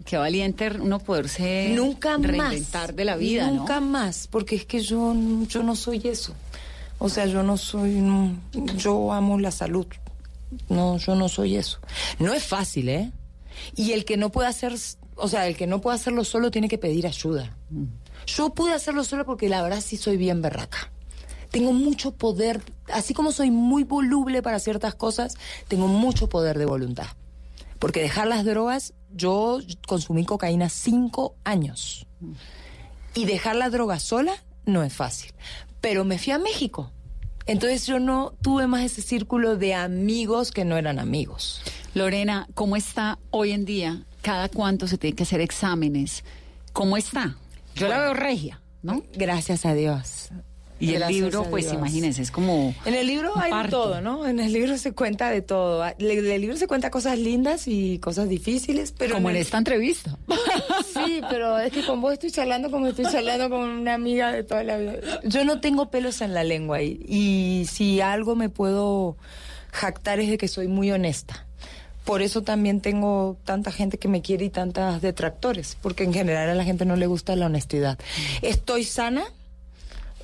[0.05, 2.27] Qué valiente uno poderse Nunca más.
[2.29, 3.55] reinventar de la vida, ¿no?
[3.61, 5.15] Nunca más, porque es que yo,
[5.49, 6.35] yo no soy eso.
[6.99, 8.37] O sea, yo no soy, no-
[8.77, 9.87] yo amo la salud.
[10.69, 11.79] No, yo no soy eso.
[12.19, 13.13] No es fácil, ¿eh?
[13.77, 14.75] Y el que no puede hacer,
[15.17, 17.57] o sea, el que no puede hacerlo solo tiene que pedir ayuda.
[18.27, 20.91] Yo pude hacerlo solo porque la verdad sí soy bien berraca.
[21.51, 22.63] Tengo mucho poder,
[22.93, 25.37] así como soy muy voluble para ciertas cosas,
[25.69, 27.07] tengo mucho poder de voluntad.
[27.79, 32.07] Porque dejar las drogas, yo consumí cocaína cinco años.
[33.15, 34.33] Y dejar la droga sola
[34.65, 35.33] no es fácil.
[35.81, 36.91] Pero me fui a México.
[37.47, 41.61] Entonces yo no tuve más ese círculo de amigos que no eran amigos.
[41.95, 44.03] Lorena, ¿cómo está hoy en día?
[44.23, 46.25] ¿Cada cuánto se tiene que hacer exámenes?
[46.73, 47.37] ¿Cómo está?
[47.75, 49.03] Yo la veo regia, ¿no?
[49.15, 50.29] Gracias a Dios.
[50.81, 52.75] Y el libro, pues imagínense, es como...
[52.85, 54.27] En el libro hay de todo, ¿no?
[54.27, 55.85] En el libro se cuenta de todo.
[55.99, 59.15] Le- En el libro se cuenta cosas lindas y cosas difíciles, pero...
[59.15, 60.19] Como en el- esta entrevista.
[60.93, 64.43] Sí, pero es que con vos estoy charlando como estoy charlando con una amiga de
[64.45, 64.95] toda la vida.
[65.25, 69.17] Yo no tengo pelos en la lengua y, y si algo me puedo
[69.73, 71.47] jactar es de que soy muy honesta.
[72.05, 76.51] Por eso también tengo tanta gente que me quiere y tantas detractores, porque en general
[76.51, 77.99] a la gente no le gusta la honestidad.
[78.43, 79.25] Estoy sana,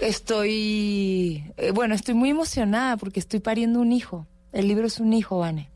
[0.01, 4.27] estoy, eh, bueno, estoy muy emocionada porque estoy pariendo un hijo.
[4.53, 5.69] El libro es un hijo, Vane.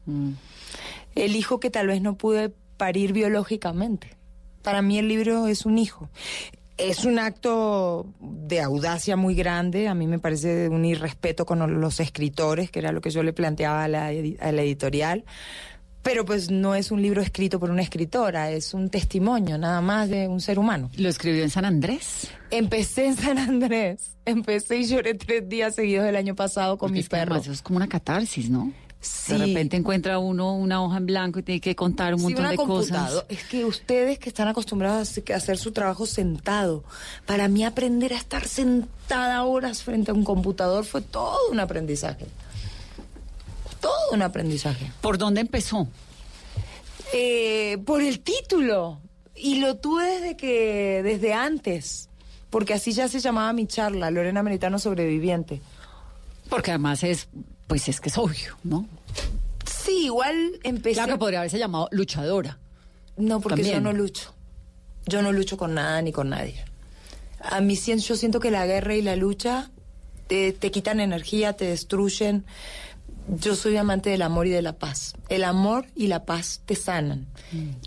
[1.15, 4.09] El hijo que tal vez no pude parir biológicamente.
[4.63, 6.09] Para mí el libro es un hijo.
[6.77, 12.01] Es un acto de audacia muy grande, a mí me parece un irrespeto con los
[12.01, 15.25] escritores, que era lo que yo le planteaba a la, edi- a la editorial,
[16.05, 20.09] pero pues no es un libro escrito por una escritora, es un testimonio nada más
[20.09, 20.91] de un ser humano.
[20.97, 22.29] ¿Lo escribió en San Andrés?
[22.53, 26.93] Empecé en San Andrés, empecé y lloré tres días seguidos el año pasado con Porque
[26.93, 27.35] mi es perro.
[27.37, 28.71] eso es como una catarsis, ¿no?
[29.01, 29.33] Sí.
[29.33, 32.41] De repente encuentra uno una hoja en blanco y tiene que contar un Sí, montón
[32.43, 33.25] una de cosas.
[33.29, 36.85] Es que ustedes que están acostumbrados a hacer su trabajo sentado,
[37.27, 42.27] para mí aprender a estar sentada horas frente a un computador fue todo un aprendizaje.
[43.85, 44.91] Todo un aprendizaje.
[45.03, 45.87] ¿Por dónde empezó?
[47.13, 48.99] Eh, por el título.
[49.37, 52.09] Y lo tuve desde que, desde antes.
[52.49, 55.61] Porque así ya se llamaba mi charla, Lorena Meritano Sobreviviente.
[56.49, 57.29] Porque además es,
[57.67, 58.87] pues es que es obvio, ¿no?
[59.67, 60.95] Sí, igual empecé.
[60.95, 62.59] Claro que podría haberse llamado luchadora.
[63.19, 63.75] No, porque También.
[63.77, 64.33] yo no lucho.
[65.07, 66.65] Yo no lucho con nada ni con nadie.
[67.41, 69.71] A mí yo siento que la guerra y la lucha
[70.27, 72.47] te, te quitan energía, te destruyen.
[73.27, 75.15] Yo soy amante del amor y de la paz.
[75.31, 77.27] El amor y la paz te sanan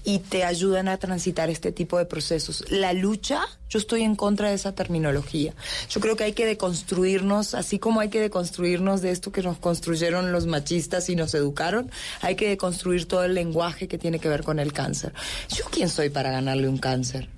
[0.03, 2.65] y te ayudan a transitar este tipo de procesos.
[2.71, 5.53] La lucha, yo estoy en contra de esa terminología.
[5.89, 9.59] Yo creo que hay que deconstruirnos, así como hay que deconstruirnos de esto que nos
[9.59, 14.29] construyeron los machistas y nos educaron, hay que deconstruir todo el lenguaje que tiene que
[14.29, 15.13] ver con el cáncer.
[15.49, 17.29] ¿Yo quién soy para ganarle un cáncer?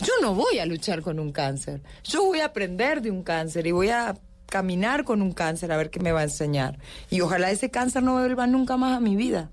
[0.00, 1.80] Yo no voy a luchar con un cáncer.
[2.04, 4.16] Yo voy a aprender de un cáncer y voy a
[4.52, 6.78] caminar con un cáncer a ver qué me va a enseñar.
[7.10, 9.48] Y ojalá ese cáncer no vuelva nunca más a mi vida.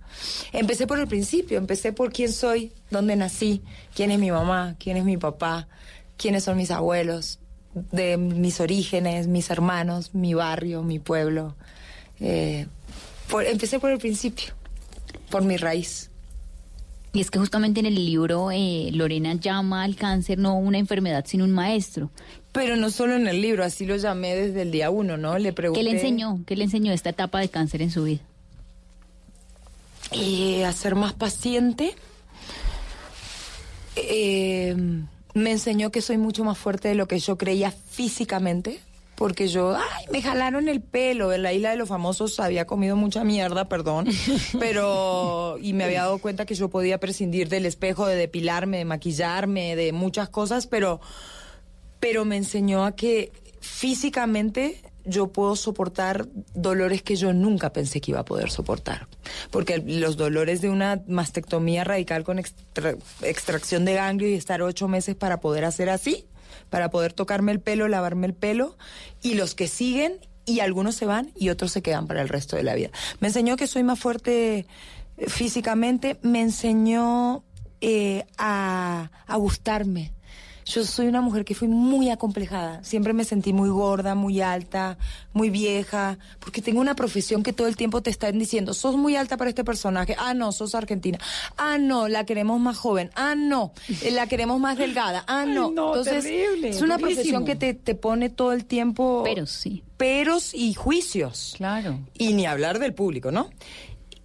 [0.52, 3.62] Empecé por el principio, empecé por quién soy, dónde nací,
[3.96, 5.70] quién es mi mamá, quién es mi papá,
[6.18, 7.40] quiénes son mis abuelos,
[7.74, 11.56] de mis orígenes, mis hermanos, mi barrio, mi pueblo.
[12.20, 12.68] Eh,
[13.30, 14.54] por- empecé por el principio,
[15.30, 16.12] por mi raíz.
[17.14, 21.24] Y es que justamente en el libro eh, Lorena llama al cáncer no una enfermedad,
[21.26, 22.12] sino un maestro.
[22.52, 25.38] Pero no solo en el libro, así lo llamé desde el día uno, ¿no?
[25.38, 25.82] Le pregunté...
[25.82, 26.40] ¿Qué le enseñó?
[26.48, 28.22] ¿Qué le enseñó esta etapa de cáncer en su vida?
[30.12, 31.94] Eh, a ser más paciente.
[33.96, 34.76] Eh,
[35.34, 38.80] me enseñó que soy mucho más fuerte de lo que yo creía físicamente.
[39.20, 41.34] Porque yo, ay, me jalaron el pelo.
[41.34, 44.08] En la isla de los famosos había comido mucha mierda, perdón.
[44.60, 48.86] Pero, y me había dado cuenta que yo podía prescindir del espejo, de depilarme, de
[48.86, 51.02] maquillarme, de muchas cosas, pero,
[52.00, 53.32] pero me enseñó a que
[53.62, 59.08] físicamente yo puedo soportar dolores que yo nunca pensé que iba a poder soportar.
[59.50, 64.88] Porque los dolores de una mastectomía radical con extra- extracción de ganglio y estar ocho
[64.88, 66.26] meses para poder hacer así,
[66.70, 68.78] para poder tocarme el pelo, lavarme el pelo,
[69.22, 72.56] y los que siguen, y algunos se van y otros se quedan para el resto
[72.56, 72.90] de la vida.
[73.20, 74.66] Me enseñó que soy más fuerte
[75.18, 77.44] eh, físicamente, me enseñó
[77.82, 80.12] eh, a, a gustarme.
[80.70, 82.84] Yo soy una mujer que fui muy acomplejada.
[82.84, 85.00] Siempre me sentí muy gorda, muy alta,
[85.34, 89.16] muy vieja, porque tengo una profesión que todo el tiempo te están diciendo, sos muy
[89.16, 90.16] alta para este personaje.
[90.20, 91.18] Ah, no, sos argentina.
[91.58, 93.10] Ah, no, la queremos más joven.
[93.16, 95.24] Ah, no, eh, la queremos más delgada.
[95.28, 95.72] Ah, no.
[95.72, 97.16] no, Entonces, terrible, es una durísimo.
[97.16, 99.24] profesión que te, te pone todo el tiempo...
[99.24, 99.84] Peros, sí.
[99.98, 101.56] Peros y juicios.
[101.58, 102.00] Claro.
[102.14, 103.50] Y ni hablar del público, ¿no?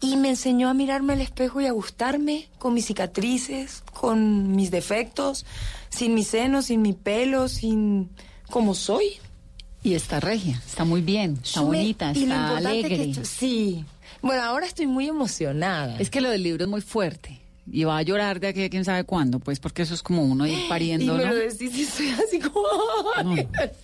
[0.05, 4.71] Y me enseñó a mirarme al espejo y a gustarme con mis cicatrices, con mis
[4.71, 5.47] defectos,
[5.89, 8.11] sin mis senos, sin mi pelo, sin
[8.51, 9.05] como soy.
[9.83, 13.15] Y está regia, está muy bien, está me- bonita, y está alegre.
[13.25, 13.85] sí.
[14.23, 15.99] Bueno, ahora estoy muy emocionada.
[15.99, 17.41] Es que lo del libro es muy fuerte.
[17.71, 20.23] Y va a llorar de aquí a quién sabe cuándo, pues porque eso es como
[20.23, 21.31] uno ir y pariendo, me ¿no?
[21.31, 22.61] lo decís y soy así como...
[23.25, 23.35] No,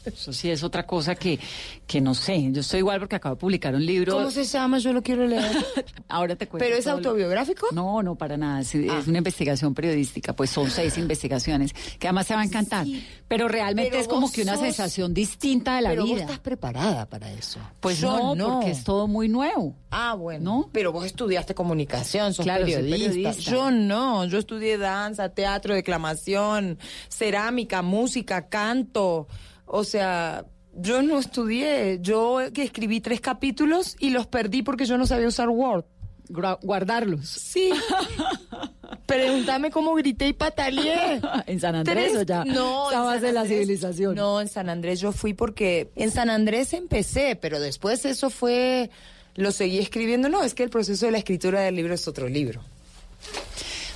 [0.05, 1.39] eso sí es otra cosa que,
[1.87, 2.51] que no sé.
[2.53, 4.13] Yo estoy igual porque acabo de publicar un libro.
[4.15, 4.79] ¿Cómo se llama?
[4.79, 5.51] Yo lo quiero leer.
[6.09, 6.65] Ahora te cuento.
[6.65, 7.69] ¿Pero es lo- autobiográfico?
[7.71, 7.75] Ah.
[7.75, 8.61] No, no, para nada.
[8.61, 10.35] Es, es una investigación periodística.
[10.35, 12.87] Pues son seis investigaciones que además te va a encantar.
[13.29, 16.23] Pero realmente Pero es como que una sos- sensación distinta de la Pero vos vida.
[16.25, 17.59] estás preparada para eso.
[17.81, 19.75] Pues Yo no, porque es todo muy nuevo.
[19.91, 20.69] Ah, bueno.
[20.73, 23.09] Pero vos estudiaste comunicación, sos Claro, soy periodista.
[23.09, 23.51] periodista.
[23.51, 29.29] Yo no, yo estudié danza, teatro, declamación, cerámica, música, canto.
[29.67, 30.45] O sea,
[30.75, 31.99] yo no estudié.
[32.01, 35.85] Yo que escribí tres capítulos y los perdí porque yo no sabía usar Word.
[36.29, 37.29] guardarlos.
[37.29, 37.71] Sí.
[39.07, 41.21] Pregúntame cómo grité y pataleé.
[41.47, 44.15] ¿En San Andrés o ya No, en estabas San de la civilización?
[44.15, 48.91] No, en San Andrés yo fui porque en San Andrés empecé, pero después eso fue,
[49.35, 50.29] lo seguí escribiendo.
[50.29, 52.63] No, es que el proceso de la escritura del libro es otro libro.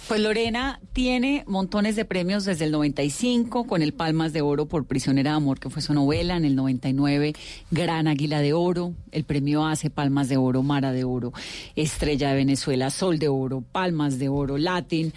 [0.08, 4.84] Pues Lorena tiene montones de premios desde el 95, con el Palmas de Oro por
[4.84, 7.32] Prisionera de Amor, que fue su novela, en el 99,
[7.70, 11.32] Gran Águila de Oro, el premio ACE, Palmas de Oro, Mara de Oro,
[11.74, 15.14] Estrella de Venezuela, Sol de Oro, Palmas de Oro, Latin,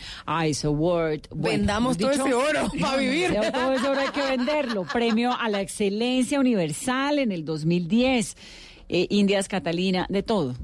[0.47, 1.19] Ice Award.
[1.31, 3.35] Bueno, Vendamos todo ese oro pa' vivir.
[3.53, 4.85] Todo ese oro hay que venderlo.
[4.85, 8.37] Premio a la excelencia universal en el 2010,
[8.87, 10.55] eh, Indias Catalina, de todo.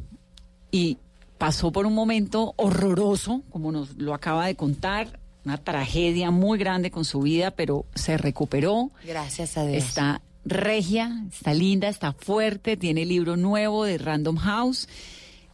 [0.72, 0.98] Y
[1.44, 6.90] pasó por un momento horroroso, como nos lo acaba de contar, una tragedia muy grande
[6.90, 8.92] con su vida, pero se recuperó.
[9.06, 9.84] Gracias a Dios.
[9.84, 14.88] Está regia, está linda, está fuerte, tiene libro nuevo de Random House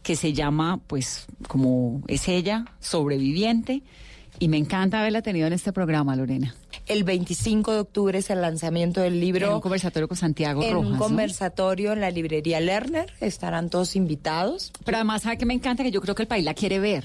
[0.04, 3.82] que se llama, pues, como es ella, sobreviviente.
[4.38, 6.54] Y me encanta haberla tenido en este programa, Lorena.
[6.86, 9.48] El 25 de octubre es el lanzamiento del libro.
[9.48, 10.86] En un conversatorio con Santiago en Rojas.
[10.86, 10.98] un ¿no?
[10.98, 13.12] conversatorio en la librería Lerner.
[13.20, 14.72] Estarán todos invitados.
[14.84, 15.82] Pero además, ¿sabe qué me encanta?
[15.82, 17.04] Que yo creo que el país la quiere ver.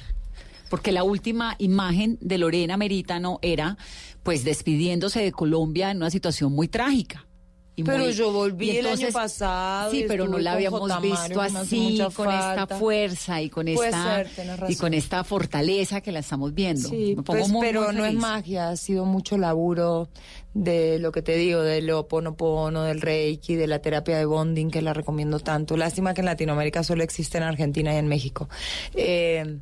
[0.69, 3.78] Porque la última imagen de Lorena Meritano era,
[4.23, 7.24] pues, despidiéndose de Colombia en una situación muy trágica.
[7.78, 11.41] Y Pero muy- yo volví y el año pasado Sí, pero no la habíamos visto
[11.41, 12.78] así, con esta falta.
[12.80, 16.88] fuerza y con Puede esta ser, y con esta fortaleza que la estamos viendo.
[16.89, 20.07] Sí, Me pongo pues, muy, pero muy no es magia, ha sido mucho laburo
[20.55, 24.81] de lo que te digo, del oponopono, del reiki, de la terapia de bonding, que
[24.81, 25.75] la recomiendo tanto.
[25.75, 28.47] Lástima que en Latinoamérica solo existe en Argentina y en México.
[28.95, 29.59] Eh,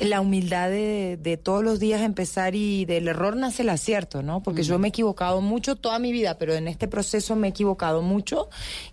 [0.00, 4.42] la humildad de, de todos los días empezar y del error nace el acierto, ¿no?
[4.42, 7.50] Porque yo me he equivocado mucho toda mi vida, pero en este proceso me he
[7.50, 8.48] equivocado mucho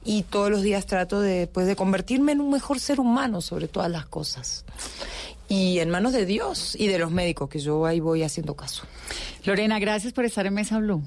[0.06, 3.68] y todos los días trato de, pues, de convertirme en un mejor ser humano sobre
[3.68, 4.66] todas las cosas.
[5.48, 8.84] Y en manos de Dios y de los médicos, que yo ahí voy haciendo caso.
[9.46, 11.02] Lorena, gracias por estar en Mesa Blue.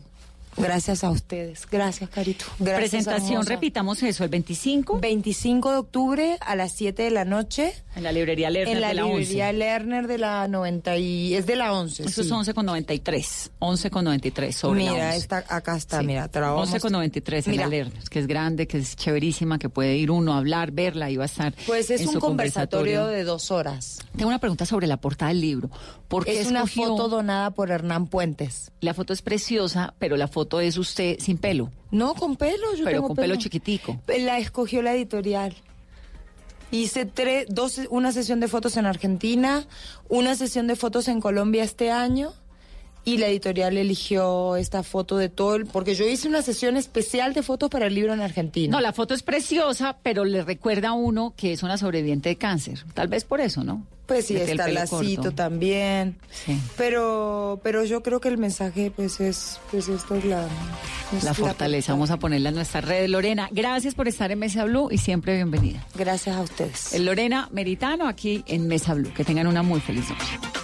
[0.56, 1.66] Gracias a ustedes.
[1.70, 2.44] Gracias, Carito.
[2.58, 3.48] Gracias, Presentación, hermosa.
[3.50, 5.00] repitamos eso, el 25.
[5.00, 7.72] 25 de octubre a las 7 de la noche.
[7.96, 9.58] En la librería Lerner En la, de la librería 11.
[9.58, 11.34] Lerner de la 90 y...
[11.34, 12.28] Es de la 11, Eso sí.
[12.28, 13.50] es 11 con 93.
[13.58, 15.16] 11 con 93 sobre la Mira, 11.
[15.18, 16.06] está, acá está, Sí.
[16.06, 16.28] mira.
[16.28, 17.64] te la vamos- 11 con 93 en Mira.
[17.64, 21.10] la Lerner, que es grande, que es chéverísima, que puede ir uno a hablar, verla
[21.10, 21.54] y va a estar.
[21.66, 23.98] Pues es en un su conversatorio de dos horas.
[24.16, 25.70] Tengo una pregunta sobre la portada del libro.
[26.08, 28.70] ¿Por qué Es una foto donada por Hernán Puentes.
[28.80, 31.70] La foto es preciosa, pero la foto es usted sin pelo.
[31.90, 32.74] No, con pelo.
[32.74, 34.00] Yo pero tengo con pelo chiquitico.
[34.06, 35.54] La escogió la editorial.
[36.70, 39.66] Hice tres, dos, una sesión de fotos en Argentina,
[40.08, 42.32] una sesión de fotos en Colombia este año
[43.04, 47.34] y la editorial eligió esta foto de todo el, porque yo hice una sesión especial
[47.34, 48.70] de fotos para el libro en Argentina.
[48.76, 52.36] No, la foto es preciosa, pero le recuerda a uno que es una sobreviviente de
[52.36, 52.84] cáncer.
[52.94, 53.84] Tal vez por eso, ¿no?
[54.06, 55.34] Pues sí, está el lacito corto.
[55.34, 56.16] también.
[56.30, 56.58] Sí.
[56.76, 60.46] Pero, pero yo creo que el mensaje, pues es, pues esto es la,
[61.16, 63.08] es La fortaleza, vamos a ponerla en nuestras redes.
[63.08, 65.86] Lorena, gracias por estar en Mesa Blue y siempre bienvenida.
[65.94, 66.92] Gracias a ustedes.
[66.92, 69.12] El Lorena Meritano aquí en Mesa Blue.
[69.14, 70.61] Que tengan una muy feliz noche.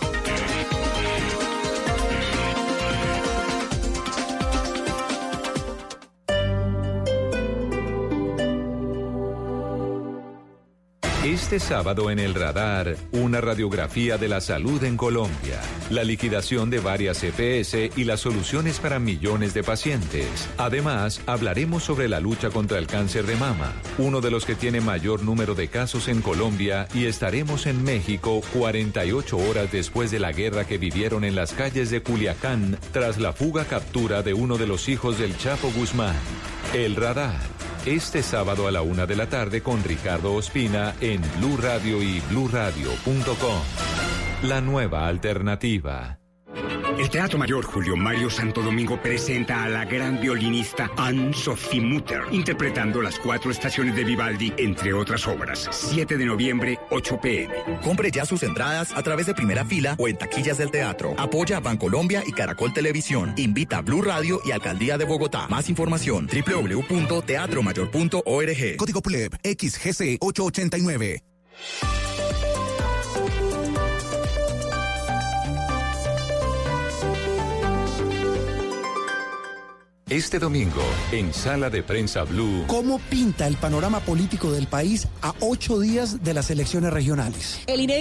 [11.39, 16.81] Este sábado en el radar, una radiografía de la salud en Colombia, la liquidación de
[16.81, 20.49] varias EPS y las soluciones para millones de pacientes.
[20.59, 24.81] Además, hablaremos sobre la lucha contra el cáncer de mama, uno de los que tiene
[24.81, 30.33] mayor número de casos en Colombia, y estaremos en México 48 horas después de la
[30.33, 34.67] guerra que vivieron en las calles de Culiacán tras la fuga captura de uno de
[34.67, 36.17] los hijos del Chapo Guzmán.
[36.75, 37.58] El radar.
[37.87, 42.21] Este sábado a la una de la tarde con Ricardo Ospina en Blue Radio y
[42.29, 43.63] BlueRadio.com.
[44.43, 46.19] La nueva alternativa.
[46.99, 53.03] El Teatro Mayor Julio Mario Santo Domingo presenta a la gran violinista Anne-Sophie Mutter, interpretando
[53.03, 55.69] las cuatro estaciones de Vivaldi, entre otras obras.
[55.71, 57.55] 7 de noviembre, 8 pm.
[57.83, 61.15] Compre ya sus entradas a través de primera fila o en taquillas del teatro.
[61.19, 63.35] Apoya a Bancolombia y Caracol Televisión.
[63.37, 65.47] Invita a Blue Radio y Alcaldía de Bogotá.
[65.49, 68.77] Más información www.teatromayor.org.
[68.77, 71.23] Código PLEB XGC 889.
[80.11, 80.81] Este domingo,
[81.13, 82.65] en Sala de Prensa Blue.
[82.67, 87.61] ¿Cómo pinta el panorama político del país a ocho días de las elecciones regionales?
[87.67, 87.97] El INE